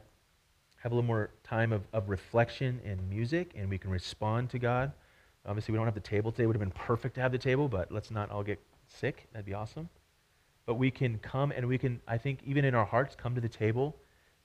have 0.78 0.94
a 0.94 0.96
little 0.96 1.06
more 1.06 1.32
time 1.44 1.74
of, 1.74 1.82
of 1.92 2.08
reflection 2.08 2.80
and 2.86 3.10
music, 3.10 3.52
and 3.58 3.70
we 3.70 3.78
can 3.78 3.92
respond 3.92 4.50
to 4.52 4.60
God. 4.60 4.94
Obviously, 5.46 5.72
we 5.72 5.78
don't 5.78 5.88
have 5.88 5.96
the 5.96 6.00
table 6.02 6.32
today. 6.32 6.44
It 6.44 6.48
would 6.48 6.56
have 6.56 6.62
been 6.62 6.72
perfect 6.72 7.16
to 7.16 7.22
have 7.22 7.32
the 7.32 7.38
table, 7.38 7.68
but 7.68 7.92
let's 7.92 8.12
not 8.12 8.30
all 8.30 8.44
get 8.44 8.60
sick. 8.88 9.28
That'd 9.32 9.46
be 9.46 9.54
awesome. 9.54 9.90
But 10.66 10.76
we 10.76 10.92
can 10.92 11.18
come 11.20 11.52
and 11.52 11.68
we 11.68 11.78
can, 11.78 12.02
I 12.08 12.18
think, 12.18 12.42
even 12.46 12.66
in 12.66 12.76
our 12.76 12.86
hearts, 12.86 13.16
come 13.16 13.36
to 13.36 13.42
the 13.42 13.50
table 13.50 13.96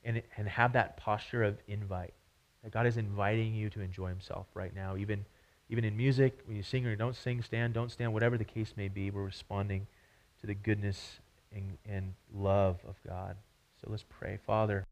and, 0.05 0.23
and 0.37 0.49
have 0.49 0.73
that 0.75 0.97
posture 0.97 1.43
of 1.43 1.59
invite. 1.67 2.15
That 2.63 2.73
God 2.73 2.87
is 2.87 2.97
inviting 2.97 3.55
you 3.55 3.69
to 3.71 3.81
enjoy 3.81 4.09
Himself 4.09 4.47
right 4.55 4.75
now. 4.75 4.97
Even, 4.97 5.27
even 5.69 5.85
in 5.85 5.97
music, 5.97 6.41
when 6.47 6.57
you 6.57 6.63
sing 6.63 6.87
or 6.87 6.97
don't 6.97 7.17
sing, 7.17 7.43
stand, 7.43 7.75
don't 7.75 7.91
stand, 7.91 8.13
whatever 8.13 8.39
the 8.39 8.45
case 8.45 8.73
may 8.77 8.89
be, 8.89 9.11
we're 9.11 9.25
responding 9.25 9.87
to 10.41 10.47
the 10.47 10.55
goodness 10.55 11.19
and, 11.53 11.77
and 11.87 12.15
love 12.33 12.79
of 12.89 12.97
God. 13.07 13.37
So 13.83 13.89
let's 13.91 14.05
pray. 14.09 14.39
Father, 14.47 14.87